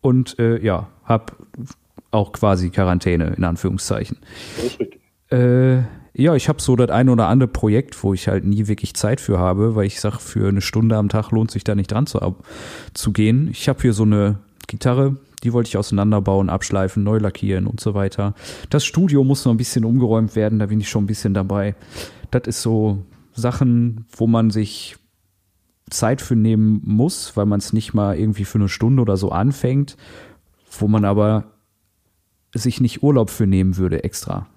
und 0.00 0.38
äh, 0.38 0.62
ja, 0.62 0.88
habe 1.04 1.32
auch 2.10 2.32
quasi 2.32 2.70
Quarantäne 2.70 3.34
in 3.36 3.44
Anführungszeichen. 3.44 4.18
Das 4.56 4.64
ist 4.64 4.80
richtig. 4.80 4.97
Äh, 5.30 5.82
ja, 6.14 6.34
ich 6.34 6.48
habe 6.48 6.60
so 6.60 6.74
das 6.74 6.90
ein 6.90 7.08
oder 7.08 7.28
andere 7.28 7.48
Projekt, 7.48 8.02
wo 8.02 8.12
ich 8.12 8.28
halt 8.28 8.44
nie 8.44 8.66
wirklich 8.66 8.94
Zeit 8.94 9.20
für 9.20 9.38
habe, 9.38 9.76
weil 9.76 9.86
ich 9.86 10.00
sage, 10.00 10.18
für 10.18 10.48
eine 10.48 10.60
Stunde 10.60 10.96
am 10.96 11.08
Tag 11.08 11.30
lohnt 11.30 11.50
sich 11.50 11.64
da 11.64 11.74
nicht 11.74 11.92
dran 11.92 12.06
zu, 12.06 12.36
zu 12.94 13.12
gehen. 13.12 13.48
Ich 13.52 13.68
habe 13.68 13.80
hier 13.80 13.92
so 13.92 14.02
eine 14.02 14.40
Gitarre, 14.66 15.16
die 15.44 15.52
wollte 15.52 15.68
ich 15.68 15.76
auseinanderbauen, 15.76 16.50
abschleifen, 16.50 17.04
neu 17.04 17.18
lackieren 17.18 17.66
und 17.66 17.78
so 17.78 17.94
weiter. 17.94 18.34
Das 18.70 18.84
Studio 18.84 19.22
muss 19.22 19.44
noch 19.44 19.52
ein 19.52 19.58
bisschen 19.58 19.84
umgeräumt 19.84 20.34
werden, 20.34 20.58
da 20.58 20.66
bin 20.66 20.80
ich 20.80 20.88
schon 20.88 21.04
ein 21.04 21.08
bisschen 21.08 21.34
dabei. 21.34 21.76
Das 22.30 22.42
ist 22.46 22.62
so 22.62 23.04
Sachen, 23.32 24.06
wo 24.10 24.26
man 24.26 24.50
sich 24.50 24.96
Zeit 25.90 26.20
für 26.20 26.36
nehmen 26.36 26.82
muss, 26.84 27.36
weil 27.36 27.46
man 27.46 27.60
es 27.60 27.72
nicht 27.72 27.94
mal 27.94 28.18
irgendwie 28.18 28.44
für 28.44 28.58
eine 28.58 28.68
Stunde 28.68 29.02
oder 29.02 29.16
so 29.16 29.30
anfängt, 29.30 29.96
wo 30.78 30.88
man 30.88 31.04
aber 31.04 31.44
sich 32.54 32.80
nicht 32.80 33.02
Urlaub 33.02 33.30
für 33.30 33.46
nehmen 33.46 33.76
würde 33.76 34.04
extra. 34.04 34.48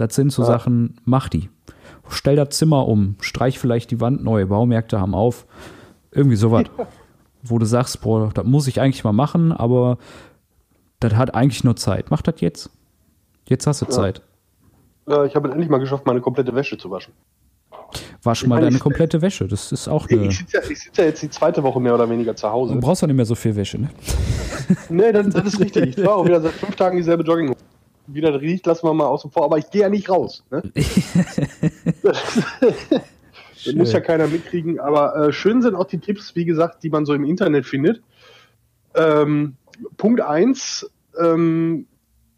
Das 0.00 0.14
sind 0.14 0.32
so 0.32 0.40
ja. 0.42 0.46
Sachen, 0.46 0.96
mach 1.04 1.28
die. 1.28 1.50
Stell 2.08 2.34
das 2.34 2.56
Zimmer 2.56 2.88
um, 2.88 3.16
streich 3.20 3.58
vielleicht 3.58 3.90
die 3.90 4.00
Wand 4.00 4.24
neu, 4.24 4.46
Baumärkte 4.46 4.98
haben 4.98 5.14
auf. 5.14 5.46
Irgendwie 6.10 6.36
sowas. 6.36 6.64
Wo 7.42 7.58
du 7.58 7.66
sagst, 7.66 8.00
boah, 8.00 8.30
das 8.32 8.46
muss 8.46 8.66
ich 8.66 8.80
eigentlich 8.80 9.04
mal 9.04 9.12
machen, 9.12 9.52
aber 9.52 9.98
das 11.00 11.14
hat 11.14 11.34
eigentlich 11.34 11.64
nur 11.64 11.76
Zeit. 11.76 12.10
Mach 12.10 12.22
das 12.22 12.40
jetzt. 12.40 12.70
Jetzt 13.46 13.66
hast 13.66 13.82
du 13.82 13.86
ja. 13.86 13.90
Zeit. 13.90 14.22
Ja, 15.06 15.24
ich 15.26 15.36
habe 15.36 15.50
endlich 15.50 15.68
mal 15.68 15.78
geschafft, 15.78 16.06
meine 16.06 16.22
komplette 16.22 16.54
Wäsche 16.54 16.78
zu 16.78 16.90
waschen. 16.90 17.12
Wasch 18.22 18.46
mal 18.46 18.62
deine 18.62 18.78
komplette 18.78 19.20
Wäsche. 19.20 19.48
Das 19.48 19.70
ist 19.70 19.86
auch 19.86 20.08
eine. 20.08 20.28
Ich 20.28 20.38
sitze 20.38 20.56
ja, 20.56 20.62
sitz 20.62 20.96
ja, 20.96 21.04
jetzt 21.04 21.22
die 21.22 21.28
zweite 21.28 21.62
Woche 21.62 21.78
mehr 21.78 21.94
oder 21.94 22.08
weniger 22.08 22.34
zu 22.34 22.50
Hause. 22.50 22.72
Du 22.72 22.80
brauchst 22.80 23.02
ja 23.02 23.06
nicht 23.06 23.16
mehr 23.16 23.26
so 23.26 23.34
viel 23.34 23.54
Wäsche, 23.54 23.78
ne? 23.78 23.90
nee, 24.88 25.12
das, 25.12 25.28
das 25.28 25.46
ist 25.46 25.60
richtig. 25.60 25.98
Ich 25.98 26.04
war 26.06 26.16
auch 26.16 26.24
wieder 26.24 26.40
seit 26.40 26.52
fünf 26.52 26.76
Tagen 26.76 26.96
dieselbe 26.96 27.22
Jogging 27.22 27.54
wie 28.14 28.20
das 28.20 28.40
riecht, 28.40 28.66
lassen 28.66 28.86
wir 28.86 28.94
mal 28.94 29.06
außen 29.06 29.30
vor, 29.30 29.44
aber 29.44 29.58
ich 29.58 29.70
gehe 29.70 29.82
ja 29.82 29.88
nicht 29.88 30.08
raus. 30.08 30.44
Ne? 30.50 30.62
das 32.02 33.74
muss 33.74 33.92
ja 33.92 34.00
keiner 34.00 34.26
mitkriegen, 34.26 34.80
aber 34.80 35.16
äh, 35.16 35.32
schön 35.32 35.62
sind 35.62 35.74
auch 35.74 35.86
die 35.86 35.98
Tipps, 35.98 36.34
wie 36.34 36.44
gesagt, 36.44 36.82
die 36.82 36.90
man 36.90 37.06
so 37.06 37.14
im 37.14 37.24
Internet 37.24 37.66
findet. 37.66 38.02
Ähm, 38.94 39.56
Punkt 39.96 40.20
1, 40.20 40.90
ähm, 41.18 41.86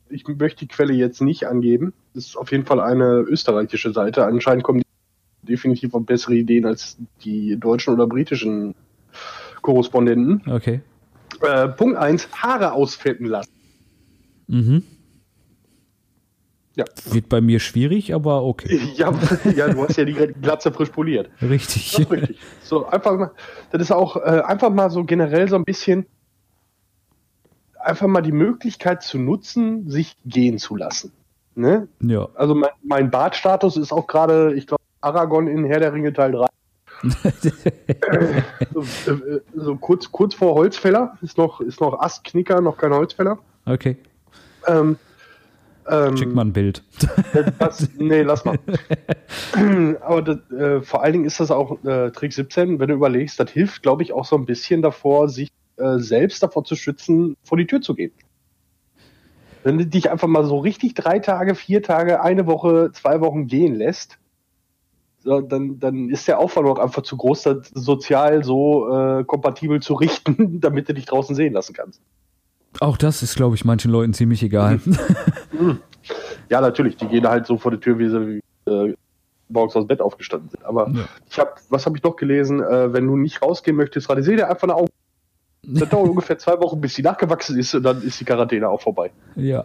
ich 0.09 0.27
möchte 0.29 0.67
die 0.67 0.69
Quelle 0.69 0.93
jetzt 0.93 1.21
nicht 1.21 1.47
angeben. 1.47 1.93
Das 2.15 2.27
ist 2.27 2.37
auf 2.37 2.53
jeden 2.53 2.67
Fall 2.67 2.81
eine 2.81 3.21
österreichische 3.21 3.93
Seite. 3.93 4.25
Anscheinend 4.27 4.65
kommen 4.65 4.81
die 4.81 5.47
definitiv 5.47 5.95
auf 5.95 6.05
bessere 6.05 6.35
Ideen 6.35 6.67
als 6.67 6.99
die 7.25 7.59
deutschen 7.59 7.95
oder 7.95 8.07
britischen 8.07 8.75
Korrespondenten. 9.63 10.43
Okay. 10.47 10.81
Äh, 11.41 11.69
Punkt 11.69 11.97
1, 11.97 12.29
Haare 12.33 12.73
ausfetten 12.73 13.27
lassen. 13.27 13.51
Mhm. 14.47 14.83
Ja. 16.75 16.85
Wird 17.11 17.29
bei 17.29 17.41
mir 17.41 17.61
schwierig, 17.61 18.15
aber 18.15 18.45
okay. 18.45 18.81
Ja, 18.97 19.13
ja 19.55 19.69
du 19.69 19.83
hast 19.83 19.97
ja 19.97 20.05
die 20.05 20.15
Glatze 20.15 20.73
frisch 20.73 20.89
poliert. 20.89 21.29
Richtig. 21.43 21.93
Das 21.93 22.11
richtig. 22.11 22.39
So, 22.63 22.87
einfach 22.87 23.17
mal, 23.17 23.31
das 23.71 23.83
ist 23.83 23.93
auch 23.93 24.17
äh, 24.17 24.43
einfach 24.47 24.71
mal 24.71 24.91
so 24.91 25.05
generell 25.05 25.49
so 25.49 25.57
ein 25.57 25.65
bisschen 25.65 26.07
einfach 27.79 28.07
mal 28.07 28.23
die 28.23 28.33
Möglichkeit 28.33 29.03
zu 29.03 29.19
nutzen, 29.19 29.91
sich 29.91 30.17
gehen 30.25 30.59
zu 30.59 30.77
lassen. 30.77 31.13
Ne? 31.55 31.89
Ja. 32.01 32.29
Also 32.35 32.55
mein, 32.55 32.71
mein 32.83 33.11
Bartstatus 33.11 33.77
ist 33.77 33.93
auch 33.93 34.07
gerade, 34.07 34.55
ich 34.55 34.67
glaube, 34.67 34.83
Aragon 35.01 35.49
in 35.49 35.65
Herr 35.65 35.81
der 35.81 35.93
Ringe 35.93 36.13
Teil 36.13 36.33
3. 36.33 36.47
so, 38.73 38.81
äh, 39.11 39.41
so 39.55 39.77
kurz, 39.77 40.11
kurz 40.13 40.35
vor 40.35 40.55
Holzfäller, 40.55 41.19
ist 41.21 41.37
noch, 41.37 41.61
ist 41.61 41.81
noch 41.81 42.01
Astknicker, 42.01 42.61
noch 42.61 42.79
kein 42.79 42.95
Holzfäller. 42.95 43.39
Okay. 43.67 43.97
Ähm, 44.67 44.97
ähm, 45.89 46.17
Schick 46.17 46.33
mal 46.35 46.45
ein 46.45 46.53
Bild. 46.53 46.83
Das, 47.59 47.89
nee, 47.99 48.23
lass 48.23 48.45
mal. 48.45 48.59
Aber 50.01 50.23
das, 50.23 50.51
äh, 50.51 50.81
vor 50.83 51.03
allen 51.03 51.13
Dingen 51.13 51.25
ist 51.25 51.41
das 51.41 51.51
auch 51.51 51.83
äh, 51.85 52.11
Trick 52.11 52.33
17, 52.33 52.79
wenn 52.79 52.89
du 52.89 52.95
überlegst, 52.95 53.39
das 53.41 53.51
hilft, 53.51 53.83
glaube 53.83 54.03
ich, 54.03 54.13
auch 54.13 54.25
so 54.25 54.37
ein 54.37 54.47
bisschen 54.47 54.83
davor, 54.83 55.29
sich 55.29 55.51
äh, 55.77 55.99
selbst 55.99 56.43
davor 56.43 56.65
zu 56.65 56.77
schützen, 56.77 57.37
vor 57.43 57.59
die 57.59 57.67
Tür 57.67 57.81
zu 57.81 57.95
gehen. 57.95 58.13
Wenn 59.65 59.79
du 59.79 59.87
dich 59.87 60.11
einfach 60.11 60.29
mal 60.29 60.45
so 60.45 60.59
richtig 60.59 60.95
drei 60.95 61.19
Tage, 61.19 61.55
vier 61.55 61.83
Tage, 61.83 62.23
eine 62.23 62.47
Woche, 62.47 62.91
zwei 62.93 63.21
Wochen 63.21 63.47
gehen 63.47 63.75
lässt, 63.75 64.19
so, 65.25 65.41
dann, 65.41 65.79
dann 65.79 66.11
ist 66.11 66.27
der 66.27 66.41
Aufwand 66.41 66.69
auch 66.69 66.79
einfach 66.79 67.03
zu 67.03 67.17
groß, 67.17 67.43
das 67.45 67.71
sozial 67.75 68.43
so 68.43 68.89
äh, 68.91 69.25
kompatibel 69.25 69.81
zu 69.81 69.95
richten, 69.95 70.61
damit 70.61 70.89
du 70.89 70.95
dich 70.95 71.05
draußen 71.05 71.35
sehen 71.35 71.53
lassen 71.53 71.75
kannst. 71.75 72.01
Auch 72.81 72.97
das 72.97 73.23
ist, 73.23 73.37
glaube 73.37 73.55
ich, 73.55 73.65
manchen 73.65 73.91
Leuten 73.91 74.15
ziemlich 74.15 74.43
egal. 74.43 74.81
Ja, 76.49 76.61
natürlich, 76.61 76.97
die 76.97 77.07
gehen 77.07 77.27
halt 77.29 77.47
so 77.47 77.57
vor 77.59 77.71
die 77.71 77.79
Tür, 77.79 77.99
wie 77.99 78.09
sie 78.09 78.41
äh, 78.71 78.95
morgens 79.49 79.77
aus 79.77 79.85
dem 79.85 79.89
Bett 79.89 80.01
aufgestanden 80.01 80.49
sind. 80.51 80.65
Aber 80.65 80.89
Ja. 80.89 81.05
ich 81.31 81.39
habe, 81.39 81.51
was 81.69 81.87
habe 81.87 81.97
ich 81.97 82.03
noch 82.03 82.17
gelesen? 82.17 82.61
Äh, 82.63 82.93
wenn 82.93 83.07
du 83.07 83.17
nicht 83.17 83.43
rausgehen 83.43 83.77
möchtest, 83.77 84.09
rasier 84.11 84.37
dir 84.37 84.49
einfach 84.49 84.65
eine 84.65 84.75
Augen. 84.77 84.89
Das 85.65 85.89
dauert 85.89 86.09
ungefähr 86.11 86.37
zwei 86.39 86.59
Wochen, 86.61 86.81
bis 86.81 86.95
die 86.95 87.03
nachgewachsen 87.03 87.57
ist 87.57 87.73
und 87.77 87.85
dann 87.85 88.03
ist 88.03 88.19
die 88.19 88.25
Quarantäne 88.25 88.69
auch 88.69 88.81
vorbei. 88.81 89.11
ja. 89.37 89.65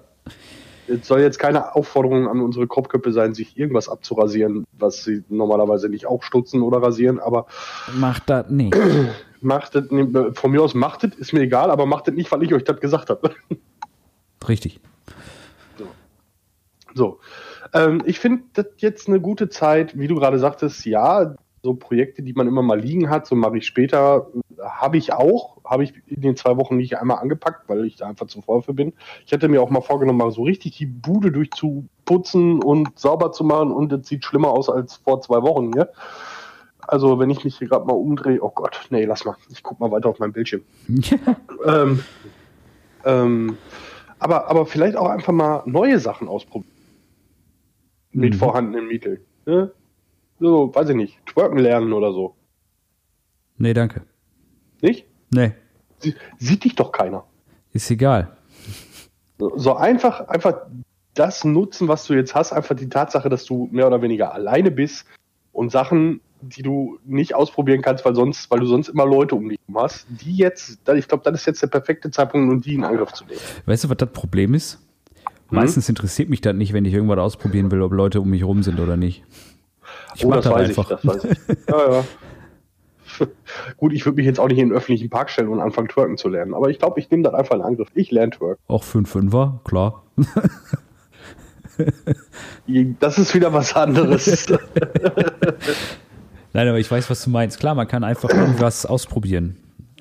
Es 0.89 1.06
soll 1.08 1.19
jetzt 1.19 1.38
keine 1.38 1.76
Aufforderung 1.76 2.30
an 2.30 2.39
unsere 2.39 2.65
Kopfköpfe 2.65 3.12
sein, 3.12 3.34
sich 3.34 3.58
irgendwas 3.58 3.89
abzurasieren, 3.89 4.63
was 4.71 5.04
sie 5.04 5.21
normalerweise 5.28 5.89
nicht 5.89 6.06
auch 6.06 6.23
stutzen 6.23 6.62
oder 6.62 6.82
rasieren, 6.82 7.19
aber 7.19 7.45
Macht 7.97 8.30
das 8.30 8.50
nicht. 8.50 8.73
macht 9.41 9.73
nee, 9.91 10.08
von 10.34 10.52
mir 10.52 10.62
aus 10.62 10.76
macht 10.76 11.04
es, 11.04 11.15
ist 11.15 11.34
mir 11.34 11.41
egal, 11.41 11.71
aber 11.71 11.86
macht 11.88 12.08
es 12.08 12.13
nicht, 12.13 12.32
weil 12.32 12.41
ich 12.43 12.54
euch 12.54 12.63
das 12.63 12.80
gesagt 12.80 13.10
habe. 13.10 13.32
Richtig. 14.47 14.80
So. 16.97 17.19
Ähm, 17.73 18.01
ich 18.05 18.19
finde 18.19 18.43
das 18.53 18.65
jetzt 18.77 19.07
eine 19.07 19.21
gute 19.21 19.49
Zeit, 19.49 19.97
wie 19.97 20.07
du 20.07 20.15
gerade 20.15 20.39
sagtest, 20.39 20.86
ja, 20.86 21.36
so 21.63 21.73
Projekte, 21.73 22.21
die 22.23 22.33
man 22.33 22.47
immer 22.47 22.62
mal 22.62 22.79
liegen 22.79 23.10
hat, 23.10 23.27
so 23.27 23.36
mache 23.36 23.57
ich 23.57 23.67
später, 23.67 24.27
habe 24.63 24.97
ich 24.97 25.13
auch, 25.13 25.57
habe 25.65 25.83
ich 25.83 25.93
in 26.07 26.21
den 26.21 26.36
zwei 26.36 26.55
Wochen 26.57 26.77
nicht 26.77 26.97
einmal 26.97 27.19
angepackt, 27.19 27.67
weil 27.67 27.86
ich 27.86 27.97
da 27.97 28.07
einfach 28.07 28.27
zu 28.27 28.41
voll 28.41 28.62
für 28.62 28.73
bin. 28.73 28.93
Ich 29.25 29.31
hätte 29.31 29.49
mir 29.49 29.62
auch 29.62 29.69
mal 29.69 29.81
vorgenommen, 29.81 30.19
mal 30.19 30.31
so 30.31 30.43
richtig 30.43 30.77
die 30.77 30.86
Bude 30.86 31.31
durchzuputzen 31.31 32.63
und 32.63 32.97
sauber 32.97 33.31
zu 33.31 33.43
machen 33.43 33.71
und 33.71 33.91
es 33.91 34.07
sieht 34.07 34.23
schlimmer 34.23 34.49
aus 34.49 34.69
als 34.69 34.97
vor 34.97 35.21
zwei 35.21 35.41
Wochen 35.41 35.73
hier. 35.73 35.89
Also 36.79 37.19
wenn 37.19 37.29
ich 37.29 37.43
mich 37.43 37.57
hier 37.57 37.67
gerade 37.67 37.86
mal 37.86 37.93
umdrehe, 37.93 38.41
oh 38.41 38.51
Gott, 38.53 38.88
nee, 38.89 39.03
lass 39.03 39.25
mal, 39.25 39.36
ich 39.49 39.62
guck 39.62 39.79
mal 39.79 39.91
weiter 39.91 40.10
auf 40.10 40.19
meinem 40.19 40.33
Bildschirm. 40.33 40.62
Ähm, 41.65 42.03
ähm, 43.03 43.57
aber, 44.19 44.47
aber 44.47 44.65
vielleicht 44.67 44.95
auch 44.95 45.10
einfach 45.10 45.33
mal 45.33 45.63
neue 45.65 45.99
Sachen 45.99 46.27
ausprobieren. 46.27 46.77
Mit 48.17 48.34
Mhm. 48.34 48.38
vorhandenen 48.39 48.88
Mitteln. 48.88 49.19
Ne? 49.45 49.71
So, 50.39 50.73
weiß 50.73 50.89
ich 50.89 50.95
nicht, 50.95 51.25
twerken 51.25 51.58
lernen 51.60 51.93
oder 51.93 52.12
so. 52.12 52.36
nee, 53.58 53.73
danke. 53.73 54.01
Nicht? 54.82 55.06
Nee, 55.34 55.53
Sie, 55.99 56.13
sieht 56.38 56.63
dich 56.63 56.75
doch 56.75 56.91
keiner. 56.91 57.23
ist 57.73 57.89
egal. 57.89 58.38
So, 59.39 59.75
einfach, 59.75 60.27
einfach 60.27 60.67
das 61.15 61.43
nutzen, 61.43 61.88
was 61.88 62.06
du 62.06 62.13
jetzt 62.13 62.36
hast, 62.36 62.53
einfach 62.53 62.75
die 62.75 62.89
Tatsache, 62.89 63.30
dass 63.30 63.45
du 63.45 63.67
mehr 63.71 63.88
oder 63.88 64.01
weniger 64.01 64.34
alleine 64.34 64.69
bist 64.71 65.06
und 65.51 65.71
Sachen, 65.71 66.21
die 66.41 66.62
du 66.62 66.99
nicht 67.06 67.34
ausprobieren 67.34 67.82
kannst, 67.82 68.06
weil 68.06 68.13
sonst, 68.15 68.49
weil 68.51 68.60
du 68.60 68.67
sonst 68.67 68.89
immer 68.89 69.06
Leute 69.08 69.34
um 69.36 69.49
dich 69.49 69.58
hast, 69.73 70.06
die 70.10 70.36
jetzt, 70.36 70.80
ich 70.95 71.08
glaube, 71.08 71.23
das 71.23 71.41
ist 71.41 71.45
jetzt 71.47 71.62
der 71.63 71.67
perfekte 71.67 72.12
Zeitpunkt, 72.12 72.51
um 72.51 72.62
die 72.62 72.75
in 72.75 72.84
Angriff 72.84 73.12
zu 73.13 73.25
nehmen. 73.25 73.39
Weißt 73.65 73.84
du, 73.84 73.89
was 73.89 73.97
das 73.97 74.12
Problem 74.12 74.53
ist? 74.53 74.80
Mhm. 75.49 75.55
Meistens 75.57 75.89
interessiert 75.89 76.29
mich 76.29 76.41
das 76.41 76.55
nicht, 76.55 76.73
wenn 76.73 76.86
ich 76.86 76.93
irgendwas 76.93 77.19
ausprobieren 77.19 77.71
will, 77.71 77.81
ob 77.81 77.91
Leute 77.93 78.21
um 78.21 78.29
mich 78.29 78.43
rum 78.43 78.63
sind 78.63 78.79
oder 78.79 78.97
nicht. 78.97 79.23
Ich 80.15 80.25
oh, 80.25 80.29
mach 80.29 80.38
das 80.38 80.45
das 80.45 80.53
weiß 80.53 80.69
einfach. 80.69 80.91
ich, 80.91 80.97
das 80.97 81.05
weiß 81.05 81.23
ich. 81.25 81.38
Ja, 81.69 81.91
ja. 81.91 82.03
Gut, 83.77 83.93
ich 83.93 84.05
würde 84.05 84.17
mich 84.17 84.25
jetzt 84.25 84.39
auch 84.39 84.47
nicht 84.47 84.57
in 84.60 84.69
den 84.69 84.77
öffentlichen 84.77 85.10
Park 85.10 85.29
stellen 85.29 85.47
und 85.47 85.60
anfangen, 85.60 85.88
twerken 85.88 86.17
zu 86.17 86.27
lernen. 86.29 86.53
Aber 86.53 86.69
ich 86.69 86.77
glaube, 86.79 86.99
ich 86.99 87.10
nehme 87.10 87.23
das 87.23 87.33
einfach 87.33 87.55
in 87.55 87.62
Angriff. 87.62 87.88
Ich 87.95 88.12
lerne 88.12 88.31
twerken. 88.31 88.62
Auch 88.67 88.83
für 88.83 88.97
einen 88.99 89.05
Fünfer, 89.05 89.62
klar. 89.63 90.03
Das 92.99 93.19
ist 93.19 93.36
wieder 93.36 93.53
was 93.53 93.75
anderes. 93.75 94.47
Nein, 96.53 96.67
aber 96.67 96.79
ich 96.79 96.89
weiß, 96.89 97.07
was 97.10 97.23
du 97.23 97.29
meinst. 97.29 97.60
Klar, 97.60 97.75
man 97.75 97.88
kann 97.88 98.03
einfach 98.03 98.29
irgendwas 98.29 98.88
ausprobieren. 98.88 99.57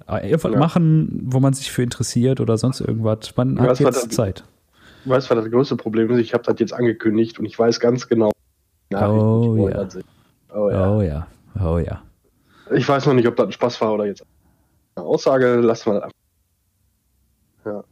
Irgendwas 0.08 0.52
Ja. 0.52 0.58
machen, 0.58 1.20
wo 1.26 1.38
man 1.40 1.52
sich 1.52 1.70
für 1.70 1.82
interessiert 1.82 2.40
oder 2.40 2.56
sonst 2.56 2.80
irgendwas. 2.80 3.36
Man 3.36 3.60
hat 3.60 3.68
Was 3.68 3.82
war 3.84 3.92
jetzt? 3.92 4.12
Zeit. 4.12 4.44
Weißt 5.08 5.30
du, 5.30 5.36
was 5.36 5.44
das 5.44 5.52
größte 5.52 5.76
Problem 5.76 6.10
ist? 6.10 6.18
Ich 6.18 6.34
habe 6.34 6.44
das 6.44 6.58
jetzt 6.58 6.72
angekündigt 6.72 7.38
und 7.38 7.46
ich 7.46 7.58
weiß 7.58 7.80
ganz 7.80 8.08
genau, 8.08 8.30
Oh, 8.92 9.68
ja. 9.68 9.88
Oh, 10.54 10.70
ja. 10.70 10.90
Oh 10.94 11.02
ja, 11.02 11.26
oh 11.60 11.78
ja. 11.78 12.02
Ich 12.74 12.88
weiß 12.88 13.06
noch 13.06 13.14
nicht, 13.14 13.26
ob 13.26 13.36
das 13.36 13.46
ein 13.46 13.52
Spaß 13.52 13.80
war 13.80 13.92
oder 13.94 14.06
jetzt 14.06 14.24
eine 14.94 15.04
Aussage. 15.04 15.56
Lassen 15.56 15.92
wir 15.92 15.94
das 15.94 16.02
einfach. 16.04 17.84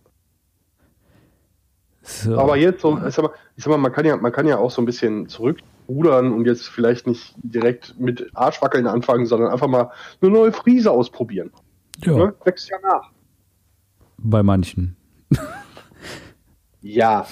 So. 2.07 2.39
Aber 2.39 2.57
jetzt 2.57 2.83
so, 2.83 2.99
ich 3.07 3.15
sag 3.15 3.23
mal, 3.25 3.31
ich 3.57 3.65
sag 3.65 3.71
mal, 3.71 3.79
man 3.79 3.93
kann 3.93 4.05
ja, 4.05 4.17
man 4.17 4.31
kann 4.31 4.47
ja 4.47 4.59
auch 4.59 4.71
so 4.71 4.83
ein 4.83 4.85
bisschen 4.85 5.27
zurückrudern 5.29 6.33
und 6.33 6.45
jetzt 6.45 6.69
vielleicht 6.69 7.07
nicht 7.07 7.35
direkt 7.39 7.99
mit 7.99 8.31
Arschwackeln 8.35 8.87
anfangen, 8.87 9.25
sondern 9.25 9.51
einfach 9.51 9.69
mal 9.69 9.91
eine 10.21 10.31
neue 10.31 10.53
Frise 10.53 10.91
ausprobieren. 10.91 11.51
ja, 12.05 12.13
Ne? 12.13 12.35
Wächst 12.45 12.69
ja 12.69 12.77
nach. 12.83 13.11
bei 14.19 14.43
manchen. 14.43 14.97
Ja. 16.87 17.27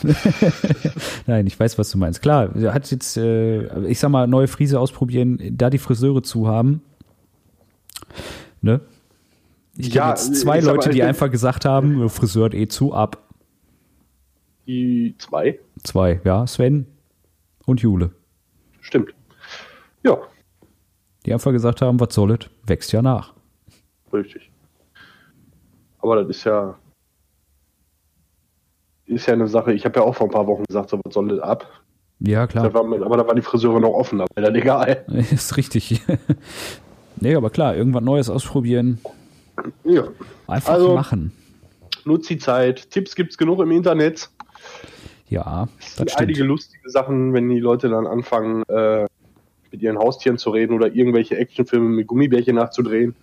Nein, 1.27 1.47
ich 1.47 1.61
weiß, 1.61 1.79
was 1.79 1.91
du 1.91 1.99
meinst. 1.99 2.23
Klar, 2.23 2.57
er 2.57 2.73
hat 2.73 2.91
jetzt, 2.91 3.19
äh, 3.19 3.85
ich 3.85 3.99
sag 3.99 4.09
mal, 4.09 4.27
neue 4.27 4.49
Friese 4.49 4.81
ausprobieren, 4.81 5.39
da 5.51 5.69
die 5.69 5.77
Friseure 5.77 6.23
zu 6.23 6.49
haben. 6.49 6.81
Ne? 8.63 8.81
Ich 9.77 9.91
kenne 9.91 9.97
Ja, 9.97 10.09
jetzt 10.11 10.37
zwei 10.37 10.61
Leute, 10.61 10.89
mal, 10.89 10.95
die 10.95 11.03
einfach 11.03 11.31
gesagt 11.31 11.67
haben, 11.67 12.09
Friseur 12.09 12.47
hat 12.47 12.55
eh 12.55 12.67
zu, 12.67 12.95
ab. 12.95 13.23
Die 14.67 15.15
zwei. 15.19 15.59
Zwei, 15.83 16.21
ja, 16.25 16.47
Sven 16.47 16.87
und 17.67 17.83
Jule. 17.83 18.11
Stimmt. 18.81 19.13
Ja, 20.03 20.17
Die 21.27 21.33
einfach 21.35 21.53
gesagt 21.53 21.83
haben, 21.83 22.01
was 22.01 22.15
soll 22.15 22.33
es, 22.33 22.39
wächst 22.65 22.91
ja 22.93 23.03
nach. 23.03 23.35
richtig. 24.13 24.51
Aber 25.99 26.17
das 26.25 26.37
ist 26.37 26.45
ja. 26.45 26.75
Ist 29.07 29.27
ja 29.27 29.35
eine 29.35 29.49
Sache, 29.49 29.73
ich 29.73 29.85
habe 29.85 30.01
ja 30.01 30.07
auch 30.07 30.15
vor 30.15 30.27
ein 30.29 30.33
paar 30.33 30.47
Wochen 30.47 30.65
gesagt, 30.65 30.91
so 30.91 31.01
was 31.05 31.13
soll 31.15 31.29
das 31.29 31.41
ab? 31.41 31.67
Ja, 32.21 32.41
Da 32.41 32.47
klar, 32.47 32.75
war, 32.75 32.85
aber 32.85 33.17
da 33.17 33.27
waren 33.27 33.37
die 33.37 33.43
Friseure 33.43 33.81
noch 33.81 33.91
offen, 33.95 34.19
da 34.19 34.27
war 34.35 34.43
das 34.45 34.55
egal. 34.55 35.05
ist 35.31 35.57
richtig. 35.57 36.01
nee, 37.21 37.35
aber 37.35 37.51
klar, 37.51 37.75
irgendwas 37.77 38.03
Neues 38.03 38.31
ausprobieren, 38.31 38.99
Ja. 39.85 40.05
einfach 40.47 40.75
Also- 40.75 40.95
machen. 40.95 41.33
Nutzt 42.05 42.29
die 42.31 42.39
Zeit. 42.39 42.91
Tipps 42.91 43.15
gibt's 43.15 43.39
genug 43.39 43.61
im 43.61 43.71
Internet. 43.71 44.29
Ja, 45.29 45.69
Es 45.79 45.87
das 45.87 45.97
sind 45.97 46.11
stimmt. 46.11 46.21
einige 46.31 46.43
lustige 46.45 46.91
Sachen, 46.91 47.33
wenn 47.33 47.49
die 47.49 47.61
Leute 47.61 47.89
dann 47.89 48.07
anfangen, 48.09 48.65
äh, 48.69 49.07
mit 49.71 49.83
ihren 49.83 49.99
Haustieren 49.99 50.37
zu 50.37 50.51
reden 50.51 50.75
oder 50.75 50.93
irgendwelche 50.95 51.37
Actionfilme 51.37 51.89
mit 51.89 52.07
Gummibärchen 52.09 52.57
nachzudrehen. 52.57 53.15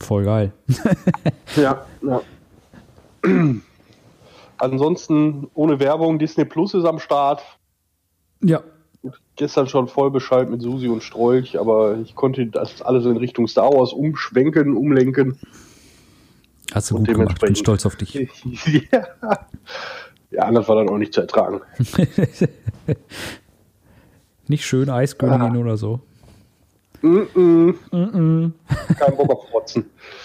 Voll 0.00 0.24
geil. 0.24 0.52
Ja, 1.56 1.84
ja. 2.02 2.20
Ansonsten 4.64 5.48
ohne 5.54 5.78
Werbung, 5.78 6.18
Disney 6.18 6.44
Plus 6.46 6.72
ist 6.74 6.84
am 6.86 6.98
Start. 6.98 7.42
Ja, 8.42 8.62
Gestern 9.36 9.68
schon 9.68 9.88
voll 9.88 10.10
Bescheid 10.10 10.48
mit 10.48 10.62
Susi 10.62 10.88
und 10.88 11.02
Strolch, 11.02 11.58
aber 11.58 11.98
ich 11.98 12.14
konnte 12.14 12.46
das 12.46 12.80
alles 12.80 13.04
in 13.04 13.16
Richtung 13.18 13.46
Star 13.48 13.70
Wars 13.70 13.92
umschwenken, 13.92 14.76
umlenken. 14.76 15.38
hast 16.72 16.90
du 16.90 16.96
Und 16.96 17.06
gut 17.08 17.16
gemacht. 17.16 17.32
Ich 17.34 17.40
bin 17.40 17.54
stolz 17.54 17.84
auf 17.84 17.96
dich. 17.96 18.14
ja. 18.92 19.06
ja, 20.30 20.42
anders 20.44 20.68
war 20.68 20.76
dann 20.76 20.88
auch 20.88 20.96
nicht 20.96 21.12
zu 21.12 21.20
ertragen. 21.20 21.60
Nicht 24.46 24.64
schön 24.66 24.90
Eiskönigin 24.90 25.56
Ah. 25.56 25.60
oder 25.60 25.76
so. 25.78 26.00
Mm 27.02 27.18
-mm, 27.34 27.74
Mm-mm. 27.92 28.52
kein 28.98 29.16
Bock 29.16 29.30
auf 29.30 29.52
Rotzen. 29.52 29.84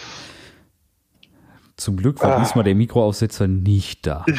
Zum 1.80 1.96
Glück 1.98 2.22
war 2.22 2.36
Ah. 2.36 2.40
diesmal 2.40 2.64
der 2.66 2.76
Mikroaufsetzer 2.76 3.48
nicht 3.48 4.06
da. 4.06 4.26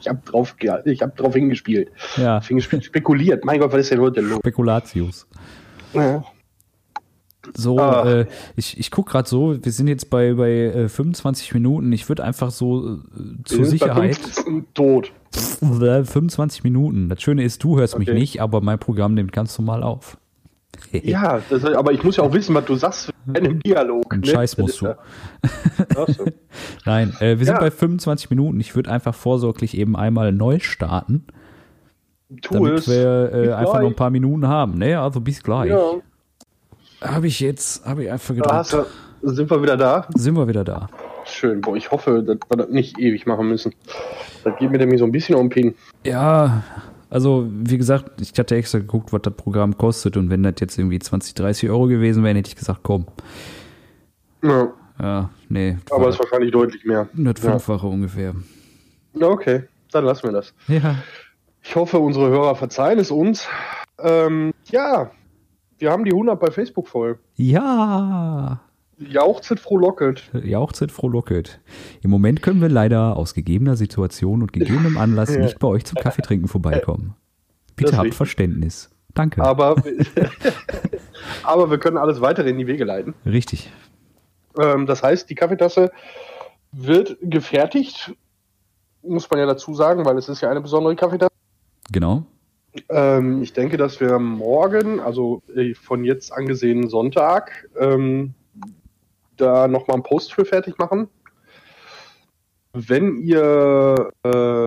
Ich 0.00 0.06
habe 0.08 0.20
drauf, 0.24 0.54
ich 0.84 1.02
hab 1.02 1.16
drauf 1.16 1.34
hingespielt. 1.34 1.90
Ja, 2.16 2.40
spekuliert. 2.40 3.44
Mein 3.44 3.58
Gott, 3.58 3.72
was 3.72 3.80
ist 3.80 3.90
denn 3.90 4.00
heute 4.00 4.20
los? 4.20 4.38
Spekulatius. 4.38 5.26
Ja. 5.92 6.24
So, 7.56 7.78
Ah. 7.80 8.08
äh, 8.20 8.26
ich, 8.56 8.78
ich 8.78 8.90
gucke 8.92 9.10
gerade 9.10 9.28
so, 9.28 9.56
wir 9.62 9.72
sind 9.72 9.88
jetzt 9.88 10.08
bei, 10.08 10.34
bei 10.34 10.50
äh, 10.50 10.88
25 10.88 11.52
Minuten. 11.54 11.90
Ich 11.92 12.08
würde 12.08 12.22
einfach 12.22 12.50
so 12.52 12.94
äh, 12.94 12.98
zur 13.44 13.64
Sicherheit. 13.64 14.16
15 14.16 14.66
tot. 14.74 15.12
Äh, 15.82 16.04
25 16.04 16.62
Minuten. 16.62 17.08
Das 17.08 17.20
Schöne 17.20 17.42
ist, 17.42 17.64
du 17.64 17.78
hörst 17.78 17.98
mich 17.98 18.08
Okay. 18.08 18.18
nicht, 18.18 18.40
aber 18.40 18.60
mein 18.60 18.78
Programm 18.78 19.14
nimmt 19.14 19.32
ganz 19.32 19.58
normal 19.58 19.82
auf. 19.82 20.16
Ja, 20.92 21.40
das, 21.50 21.64
aber 21.64 21.92
ich 21.92 22.02
muss 22.02 22.16
ja 22.16 22.24
auch 22.24 22.32
wissen, 22.32 22.54
was 22.54 22.64
du 22.64 22.74
sagst 22.76 23.12
in 23.26 23.36
einem 23.36 23.60
Dialog. 23.60 24.12
Einen 24.12 24.22
ne? 24.22 24.26
Scheiß 24.28 24.56
musst 24.58 24.80
du. 24.80 24.96
Nein, 26.84 27.14
äh, 27.20 27.38
wir 27.38 27.44
sind 27.44 27.54
Ja. 27.54 27.60
bei 27.60 27.70
25 27.70 28.30
Minuten. 28.30 28.60
Ich 28.60 28.74
würde 28.74 28.90
einfach 28.90 29.14
vorsorglich 29.14 29.76
eben 29.76 29.96
einmal 29.96 30.32
neu 30.32 30.58
starten, 30.60 31.26
Tu 32.42 32.54
damit 32.54 32.74
es. 32.80 32.88
wir 32.88 33.30
äh, 33.32 33.52
einfach 33.52 33.74
noch 33.74 33.80
gleich. 33.80 33.86
ein 33.90 33.96
paar 33.96 34.10
Minuten 34.10 34.46
haben. 34.48 34.78
Ne? 34.78 34.98
Also 35.00 35.20
bis 35.20 35.42
gleich. 35.42 35.70
Ja, 35.70 35.80
Habe 37.02 37.26
ich 37.26 37.40
jetzt, 37.40 37.84
habe 37.86 38.04
ich 38.04 38.10
einfach 38.10 38.34
gedacht, 38.34 38.76
sind 39.22 39.50
wir 39.50 39.62
wieder 39.62 39.76
da. 39.76 40.06
sind 40.14 40.36
wir 40.36 40.48
wieder 40.48 40.64
da. 40.64 40.88
Schön, 41.24 41.60
boah, 41.60 41.76
ich 41.76 41.90
hoffe, 41.90 42.22
dass 42.22 42.38
wir 42.48 42.56
das 42.56 42.68
nicht 42.70 42.98
ewig 42.98 43.26
machen 43.26 43.48
müssen. 43.48 43.74
Das 44.44 44.56
geht 44.58 44.70
mir 44.70 44.78
nämlich 44.78 44.98
so 45.00 45.04
ein 45.04 45.12
bisschen 45.12 45.34
um 45.34 45.50
den 45.50 45.50
Pin. 45.50 45.74
Ja, 46.06 46.62
also 47.10 47.46
wie 47.50 47.78
gesagt, 47.78 48.20
ich 48.20 48.38
hatte 48.38 48.56
extra 48.56 48.78
geguckt, 48.78 49.12
was 49.12 49.22
das 49.22 49.34
Programm 49.34 49.76
kostet 49.76 50.16
und 50.16 50.30
wenn 50.30 50.42
das 50.42 50.54
jetzt 50.60 50.78
irgendwie 50.78 50.98
20, 50.98 51.34
30 51.34 51.70
Euro 51.70 51.86
gewesen 51.86 52.22
wäre, 52.24 52.36
hätte 52.36 52.48
ich 52.48 52.56
gesagt, 52.56 52.80
komm. 52.82 53.06
Ja, 54.42 54.72
Ja, 55.00 55.30
nee, 55.48 55.76
aber 55.90 56.08
es 56.08 56.14
ist 56.16 56.20
wahrscheinlich 56.20 56.52
deutlich 56.52 56.84
mehr. 56.84 57.08
das 57.14 57.40
Fünffache 57.40 57.86
ungefähr. 57.86 58.34
Na, 59.14 59.26
okay, 59.28 59.64
dann 59.90 60.04
lassen 60.04 60.24
wir 60.24 60.32
das. 60.32 60.52
Ja, 60.68 60.96
Ich 61.62 61.74
hoffe, 61.76 61.98
unsere 61.98 62.28
Hörer 62.30 62.54
verzeihen 62.54 62.98
es 62.98 63.10
uns. 63.10 63.46
Ähm, 63.98 64.52
ja, 64.70 65.10
wir 65.78 65.90
haben 65.90 66.04
die 66.04 66.12
100 66.12 66.38
bei 66.38 66.50
Facebook 66.50 66.88
voll. 66.88 67.18
ja, 67.36 68.60
Jauchzet 68.98 69.60
frohlocket. 69.60 70.30
jauchzet, 70.32 70.90
frohlocket. 70.90 71.60
Im 72.02 72.10
Moment 72.10 72.42
können 72.42 72.60
wir 72.60 72.68
leider 72.68 73.16
aus 73.16 73.34
gegebener 73.34 73.76
Situation 73.76 74.42
und 74.42 74.52
gegebenem 74.52 74.96
Anlass 74.96 75.30
nicht 75.38 75.58
bei 75.58 75.68
euch 75.68 75.84
zum 75.84 75.96
Kaffeetrinken 75.98 76.48
vorbeikommen. 76.48 77.14
Bitte 77.76 77.96
habt. 77.96 78.14
Verständnis. 78.14 78.90
Danke. 79.14 79.42
Aber, 79.42 79.76
aber 81.44 81.70
wir 81.70 81.78
können 81.78 81.96
alles 81.96 82.20
weitere 82.20 82.50
in 82.50 82.58
die 82.58 82.66
Wege 82.66 82.84
leiten. 82.84 83.14
Richtig. 83.24 83.70
Ähm, 84.58 84.86
das 84.86 85.02
heißt, 85.02 85.30
die 85.30 85.34
Kaffeetasse 85.36 85.92
wird 86.72 87.16
gefertigt, 87.22 88.12
muss 89.02 89.30
man 89.30 89.38
ja 89.38 89.46
dazu 89.46 89.74
sagen, 89.74 90.04
weil 90.04 90.18
es 90.18 90.28
ist 90.28 90.40
ja 90.40 90.50
eine 90.50 90.60
besondere 90.60 90.96
Kaffeetasse. 90.96 91.32
Genau. 91.92 92.24
Ähm, 92.88 93.42
ich 93.42 93.52
denke, 93.52 93.76
dass 93.76 94.00
wir 94.00 94.18
morgen, 94.18 95.00
also 95.00 95.42
äh, 95.54 95.74
von 95.74 96.04
jetzt 96.04 96.32
angesehen 96.32 96.88
Sonntag, 96.88 97.68
ähm, 97.78 98.34
da 99.40 99.68
nochmal 99.68 99.96
einen 99.96 100.02
Post 100.02 100.34
für 100.34 100.44
fertig 100.44 100.78
machen. 100.78 101.08
Wenn 102.72 103.16
ihr 103.18 104.10
äh, 104.24 104.64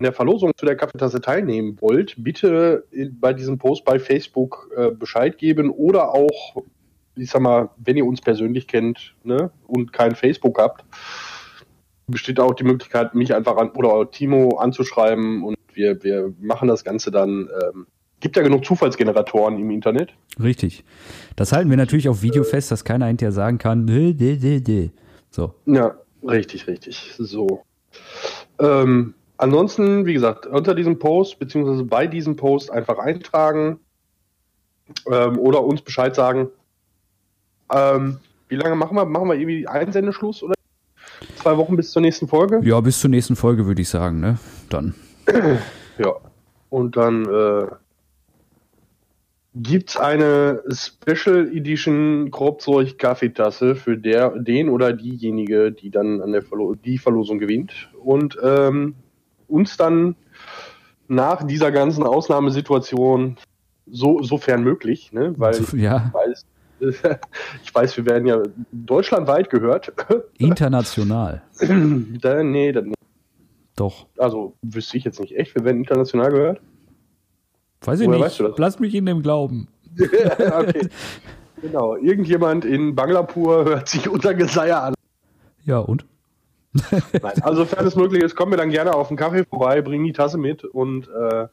in 0.00 0.04
der 0.04 0.12
Verlosung 0.12 0.52
zu 0.56 0.64
der 0.64 0.76
Kaffeetasse 0.76 1.20
teilnehmen 1.20 1.76
wollt, 1.80 2.14
bitte 2.16 2.84
bei 3.20 3.34
diesem 3.34 3.58
Post 3.58 3.84
bei 3.84 3.98
Facebook 3.98 4.70
äh, 4.74 4.90
Bescheid 4.90 5.36
geben 5.36 5.70
oder 5.70 6.14
auch, 6.14 6.62
ich 7.16 7.30
sag 7.30 7.42
mal, 7.42 7.68
wenn 7.76 7.98
ihr 7.98 8.06
uns 8.06 8.22
persönlich 8.22 8.66
kennt 8.66 9.14
ne, 9.24 9.50
und 9.66 9.92
kein 9.92 10.14
Facebook 10.14 10.58
habt, 10.58 10.84
besteht 12.06 12.40
auch 12.40 12.54
die 12.54 12.64
Möglichkeit, 12.64 13.14
mich 13.14 13.34
einfach 13.34 13.56
an 13.56 13.70
oder 13.72 14.10
Timo 14.10 14.56
anzuschreiben 14.56 15.44
und 15.44 15.58
wir, 15.74 16.02
wir 16.02 16.32
machen 16.40 16.68
das 16.68 16.82
Ganze 16.82 17.10
dann. 17.10 17.48
Ähm, 17.62 17.86
gibt 18.20 18.36
ja 18.36 18.42
genug 18.42 18.64
Zufallsgeneratoren 18.64 19.58
im 19.58 19.70
Internet. 19.70 20.10
Richtig. 20.42 20.84
Das 21.36 21.52
halten 21.52 21.70
wir 21.70 21.76
natürlich 21.76 22.08
auf 22.08 22.22
Video 22.22 22.44
fest, 22.44 22.70
dass 22.70 22.84
keiner 22.84 23.06
hinterher 23.06 23.32
sagen 23.32 23.58
kann, 23.58 23.86
dö, 23.86 24.12
dö, 24.14 24.36
dö, 24.36 24.60
dö. 24.60 24.88
So. 25.30 25.54
Ja, 25.66 25.94
richtig, 26.26 26.66
richtig. 26.66 27.14
So. 27.18 27.62
Ähm, 28.58 29.14
ansonsten, 29.38 30.06
wie 30.06 30.12
gesagt, 30.12 30.46
unter 30.46 30.74
diesem 30.74 30.98
Post, 30.98 31.38
beziehungsweise 31.38 31.84
bei 31.84 32.06
diesem 32.06 32.36
Post 32.36 32.70
einfach 32.70 32.98
eintragen 32.98 33.80
ähm, 35.10 35.38
oder 35.38 35.64
uns 35.64 35.82
Bescheid 35.82 36.14
sagen. 36.14 36.48
Ähm, 37.72 38.18
wie 38.48 38.56
lange 38.56 38.74
machen 38.74 38.96
wir? 38.96 39.04
Machen 39.04 39.28
wir 39.28 39.36
irgendwie 39.36 39.66
Einsendeschluss 39.66 40.42
oder 40.42 40.54
zwei 41.36 41.56
Wochen 41.56 41.76
bis 41.76 41.92
zur 41.92 42.02
nächsten 42.02 42.26
Folge? 42.28 42.60
Ja, 42.64 42.80
bis 42.80 43.00
zur 43.00 43.10
nächsten 43.10 43.36
Folge 43.36 43.66
würde 43.66 43.80
ich 43.80 43.88
sagen, 43.88 44.20
ne? 44.20 44.38
Dann. 44.68 44.94
Ja. 45.98 46.14
Und 46.70 46.96
dann 46.96 47.26
äh, 47.26 47.66
gibt's 49.54 49.96
eine 49.96 50.62
Special 50.70 51.48
Edition 51.52 52.30
Grobzeug 52.30 52.98
Kaffeetasse 52.98 53.74
für 53.74 53.96
der, 53.96 54.30
den 54.30 54.68
oder 54.68 54.92
diejenige, 54.92 55.72
die 55.72 55.90
dann 55.90 56.22
an 56.22 56.32
der 56.32 56.42
Verlo 56.42 56.74
die 56.74 56.98
Verlosung 56.98 57.38
gewinnt 57.38 57.90
und 58.02 58.38
ähm, 58.42 58.94
uns 59.48 59.76
dann 59.76 60.14
nach 61.08 61.42
dieser 61.42 61.72
ganzen 61.72 62.04
Ausnahmesituation 62.04 63.36
so 63.90 64.22
sofern 64.22 64.62
möglich, 64.62 65.12
ne, 65.12 65.34
weil 65.36 65.60
ich 65.60 65.72
Ja, 65.72 66.12
weiß, 66.12 66.46
ich 67.64 67.74
weiß, 67.74 67.96
wir 67.96 68.06
werden 68.06 68.26
ja 68.26 68.40
deutschlandweit 68.70 69.50
gehört. 69.50 69.92
international. 70.38 71.42
da, 72.20 72.44
nee, 72.44 72.70
das, 72.70 72.84
Doch. 73.74 74.06
also 74.16 74.54
wüsste 74.62 74.96
ich 74.96 75.04
jetzt 75.04 75.18
nicht 75.18 75.36
echt, 75.36 75.56
wir 75.56 75.64
werden 75.64 75.78
international 75.78 76.30
gehört. 76.30 76.60
Weiß 77.82 78.00
ich 78.00 78.06
Woher 78.06 78.18
nicht. 78.18 78.26
weißt 78.26 78.40
du? 78.40 78.54
Lass 78.56 78.78
mich 78.78 78.94
in 78.94 79.06
dem 79.06 79.22
Glauben. 79.22 79.68
okay. 79.98 80.88
Genau, 81.62 81.96
irgendjemand 81.96 82.64
in 82.64 82.94
Banglapur 82.94 83.64
hört 83.64 83.88
sich 83.88 84.08
unser 84.08 84.34
Geseier 84.34 84.82
an. 84.82 84.94
Ja, 85.64 85.78
und? 85.78 86.06
Nein, 86.72 87.42
also, 87.42 87.64
sofern 87.64 87.86
es 87.86 87.96
möglich 87.96 88.22
ist, 88.22 88.36
kommen 88.36 88.52
wir 88.52 88.56
dann 88.56 88.70
gerne 88.70 88.94
auf 88.94 89.08
den 89.08 89.16
Kaffee 89.16 89.44
vorbei, 89.44 89.82
bringen 89.82 90.04
die 90.04 90.12
Tasse 90.12 90.38
mit 90.38 90.64
und 90.64 91.08
äh, 91.08 91.48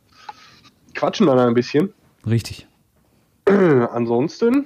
quatschen 0.94 1.28
dann 1.28 1.40
ein 1.40 1.54
bisschen. 1.54 1.94
Richtig. 2.26 2.68
Ansonsten, 3.46 4.66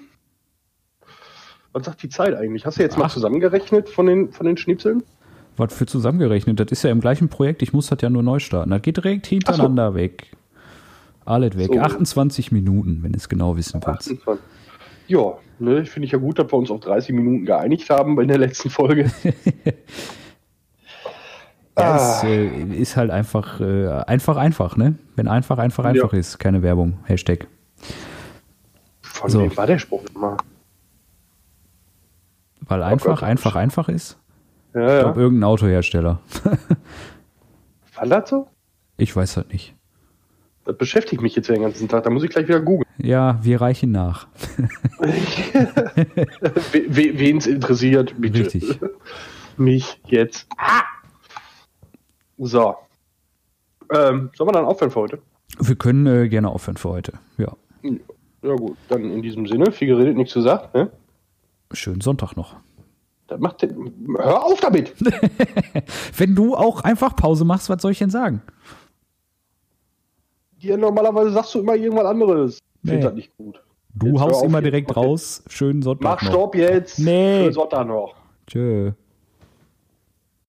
was 1.71 1.85
sagt 1.85 2.03
die 2.03 2.09
Zeit 2.09 2.35
eigentlich? 2.35 2.65
Hast 2.65 2.77
du 2.79 2.83
jetzt 2.83 2.97
mal 2.97 3.05
Ach. 3.05 3.13
zusammengerechnet 3.13 3.87
von 3.87 4.05
den, 4.07 4.31
von 4.31 4.45
den 4.45 4.57
Schnipseln? 4.57 5.03
Was 5.57 5.73
für 5.73 5.85
zusammengerechnet? 5.85 6.59
Das 6.59 6.71
ist 6.71 6.83
ja 6.83 6.91
im 6.91 7.01
gleichen 7.01 7.29
Projekt. 7.29 7.61
Ich 7.61 7.73
muss 7.73 7.87
das 7.87 8.01
ja 8.01 8.09
nur 8.09 8.23
neu 8.23 8.39
starten. 8.39 8.71
Das 8.71 8.81
geht 8.81 8.97
direkt 8.97 9.27
hintereinander 9.27 9.93
weg. 9.95 10.31
Alles 11.25 11.57
weg. 11.57 11.69
So. 11.73 11.79
28 11.79 12.51
Minuten, 12.51 12.99
wenn 13.03 13.11
du 13.11 13.17
es 13.17 13.29
genau 13.29 13.55
wissen 13.57 13.81
willst. 13.85 14.09
28. 14.11 14.19
Ja, 15.07 15.33
ne, 15.59 15.85
finde 15.85 16.05
ich 16.05 16.11
ja 16.11 16.17
gut, 16.19 16.39
dass 16.39 16.51
wir 16.51 16.57
uns 16.57 16.71
auf 16.71 16.79
30 16.79 17.13
Minuten 17.13 17.45
geeinigt 17.45 17.89
haben 17.89 18.19
in 18.21 18.27
der 18.27 18.37
letzten 18.37 18.69
Folge. 18.69 19.11
Ja, 21.77 21.93
Ah. 21.95 22.17
es 22.17 22.23
äh, 22.25 22.47
ist 22.75 22.97
halt 22.97 23.11
einfach, 23.11 23.61
äh, 23.61 23.87
einfach, 24.05 24.35
einfach, 24.35 24.75
ne? 24.75 24.95
Wenn 25.15 25.27
einfach, 25.29 25.57
einfach, 25.57 25.85
einfach 25.85 26.11
ist. 26.13 26.37
Keine 26.37 26.61
Werbung. 26.63 26.99
Hashtag. 27.05 27.47
Von 29.01 29.29
So. 29.29 29.39
wem 29.39 29.55
war 29.55 29.67
der 29.67 29.79
Spruch 29.79 30.03
immer? 30.13 30.35
Weil 32.59 32.83
einfach, 32.83 33.21
Gott. 33.21 33.23
einfach, 33.23 33.55
einfach 33.55 33.87
ist. 33.89 34.19
Ja, 34.73 34.81
Ich 34.81 34.87
ja. 34.91 34.99
glaube, 35.03 35.21
irgendein 35.21 35.47
Autohersteller. 35.49 36.19
War 37.95 38.05
das 38.05 38.29
so? 38.29 38.47
Ich 38.97 39.15
weiß 39.15 39.37
halt 39.37 39.51
nicht. 39.53 39.73
Das 40.65 40.77
beschäftigt 40.77 41.21
mich 41.21 41.35
jetzt 41.35 41.49
den 41.49 41.61
ganzen 41.61 41.87
Tag. 41.89 42.03
Da 42.03 42.09
muss 42.09 42.23
ich 42.23 42.29
gleich 42.29 42.47
wieder 42.47 42.61
googeln. 42.61 42.85
Ja, 43.03 43.39
wir 43.41 43.59
reichen 43.59 43.91
nach. 43.91 44.27
Wen 46.71 47.37
es 47.37 47.47
interessiert, 47.47 48.13
bitte. 48.19 48.41
Richtig. 48.41 48.79
Mich 49.57 49.99
jetzt. 50.05 50.45
Ah! 50.55 50.83
So. 52.37 52.75
Ähm, 53.91 54.29
sollen 54.35 54.49
wir 54.49 54.53
dann 54.53 54.65
aufhören 54.65 54.91
für 54.91 54.99
heute? 54.99 55.19
Wir 55.57 55.75
können 55.75 56.05
äh, 56.05 56.29
gerne 56.29 56.49
aufhören 56.49 56.77
für 56.77 56.89
heute. 56.89 57.13
Ja. 57.39 57.55
Ja 58.43 58.55
gut, 58.55 58.77
dann 58.87 59.11
in 59.11 59.23
diesem 59.23 59.47
Sinne, 59.47 59.71
viel 59.71 59.87
geredet, 59.87 60.15
nichts 60.15 60.35
gesagt. 60.35 60.75
Ne? 60.75 60.91
Schönen 61.71 62.01
Sonntag 62.01 62.35
noch. 62.35 62.55
Das 63.27 63.39
macht 63.39 63.61
den, 63.61 63.93
hör 64.17 64.43
auf 64.43 64.59
damit! 64.59 64.93
Wenn 66.17 66.35
du 66.35 66.55
auch 66.55 66.81
einfach 66.81 67.15
Pause 67.15 67.45
machst, 67.45 67.69
was 67.69 67.81
soll 67.81 67.91
ich 67.91 67.99
denn 67.99 68.09
sagen? 68.09 68.41
Dir 70.61 70.77
normalerweise 70.77 71.31
sagst 71.31 71.55
du 71.55 71.59
immer 71.59 71.75
irgendwas 71.75 72.05
anderes. 72.05 72.59
Nee. 72.83 72.91
finde 72.91 73.07
das 73.07 73.15
nicht 73.15 73.37
gut. 73.37 73.61
Du 73.95 74.07
Jetzt 74.07 74.19
haust 74.21 74.43
immer 74.43 74.61
direkt 74.61 74.95
raus. 74.95 75.43
Schönen 75.47 75.81
Sonntag 75.81 76.03
Mach 76.03 76.21
noch. 76.21 76.29
Stopp 76.29 76.55
jetzt! 76.55 76.99
Nee. 76.99 77.41
Schönen 77.41 77.53
Sonntag 77.53 77.87
noch. 77.87 78.15
Tschö. 78.47 78.91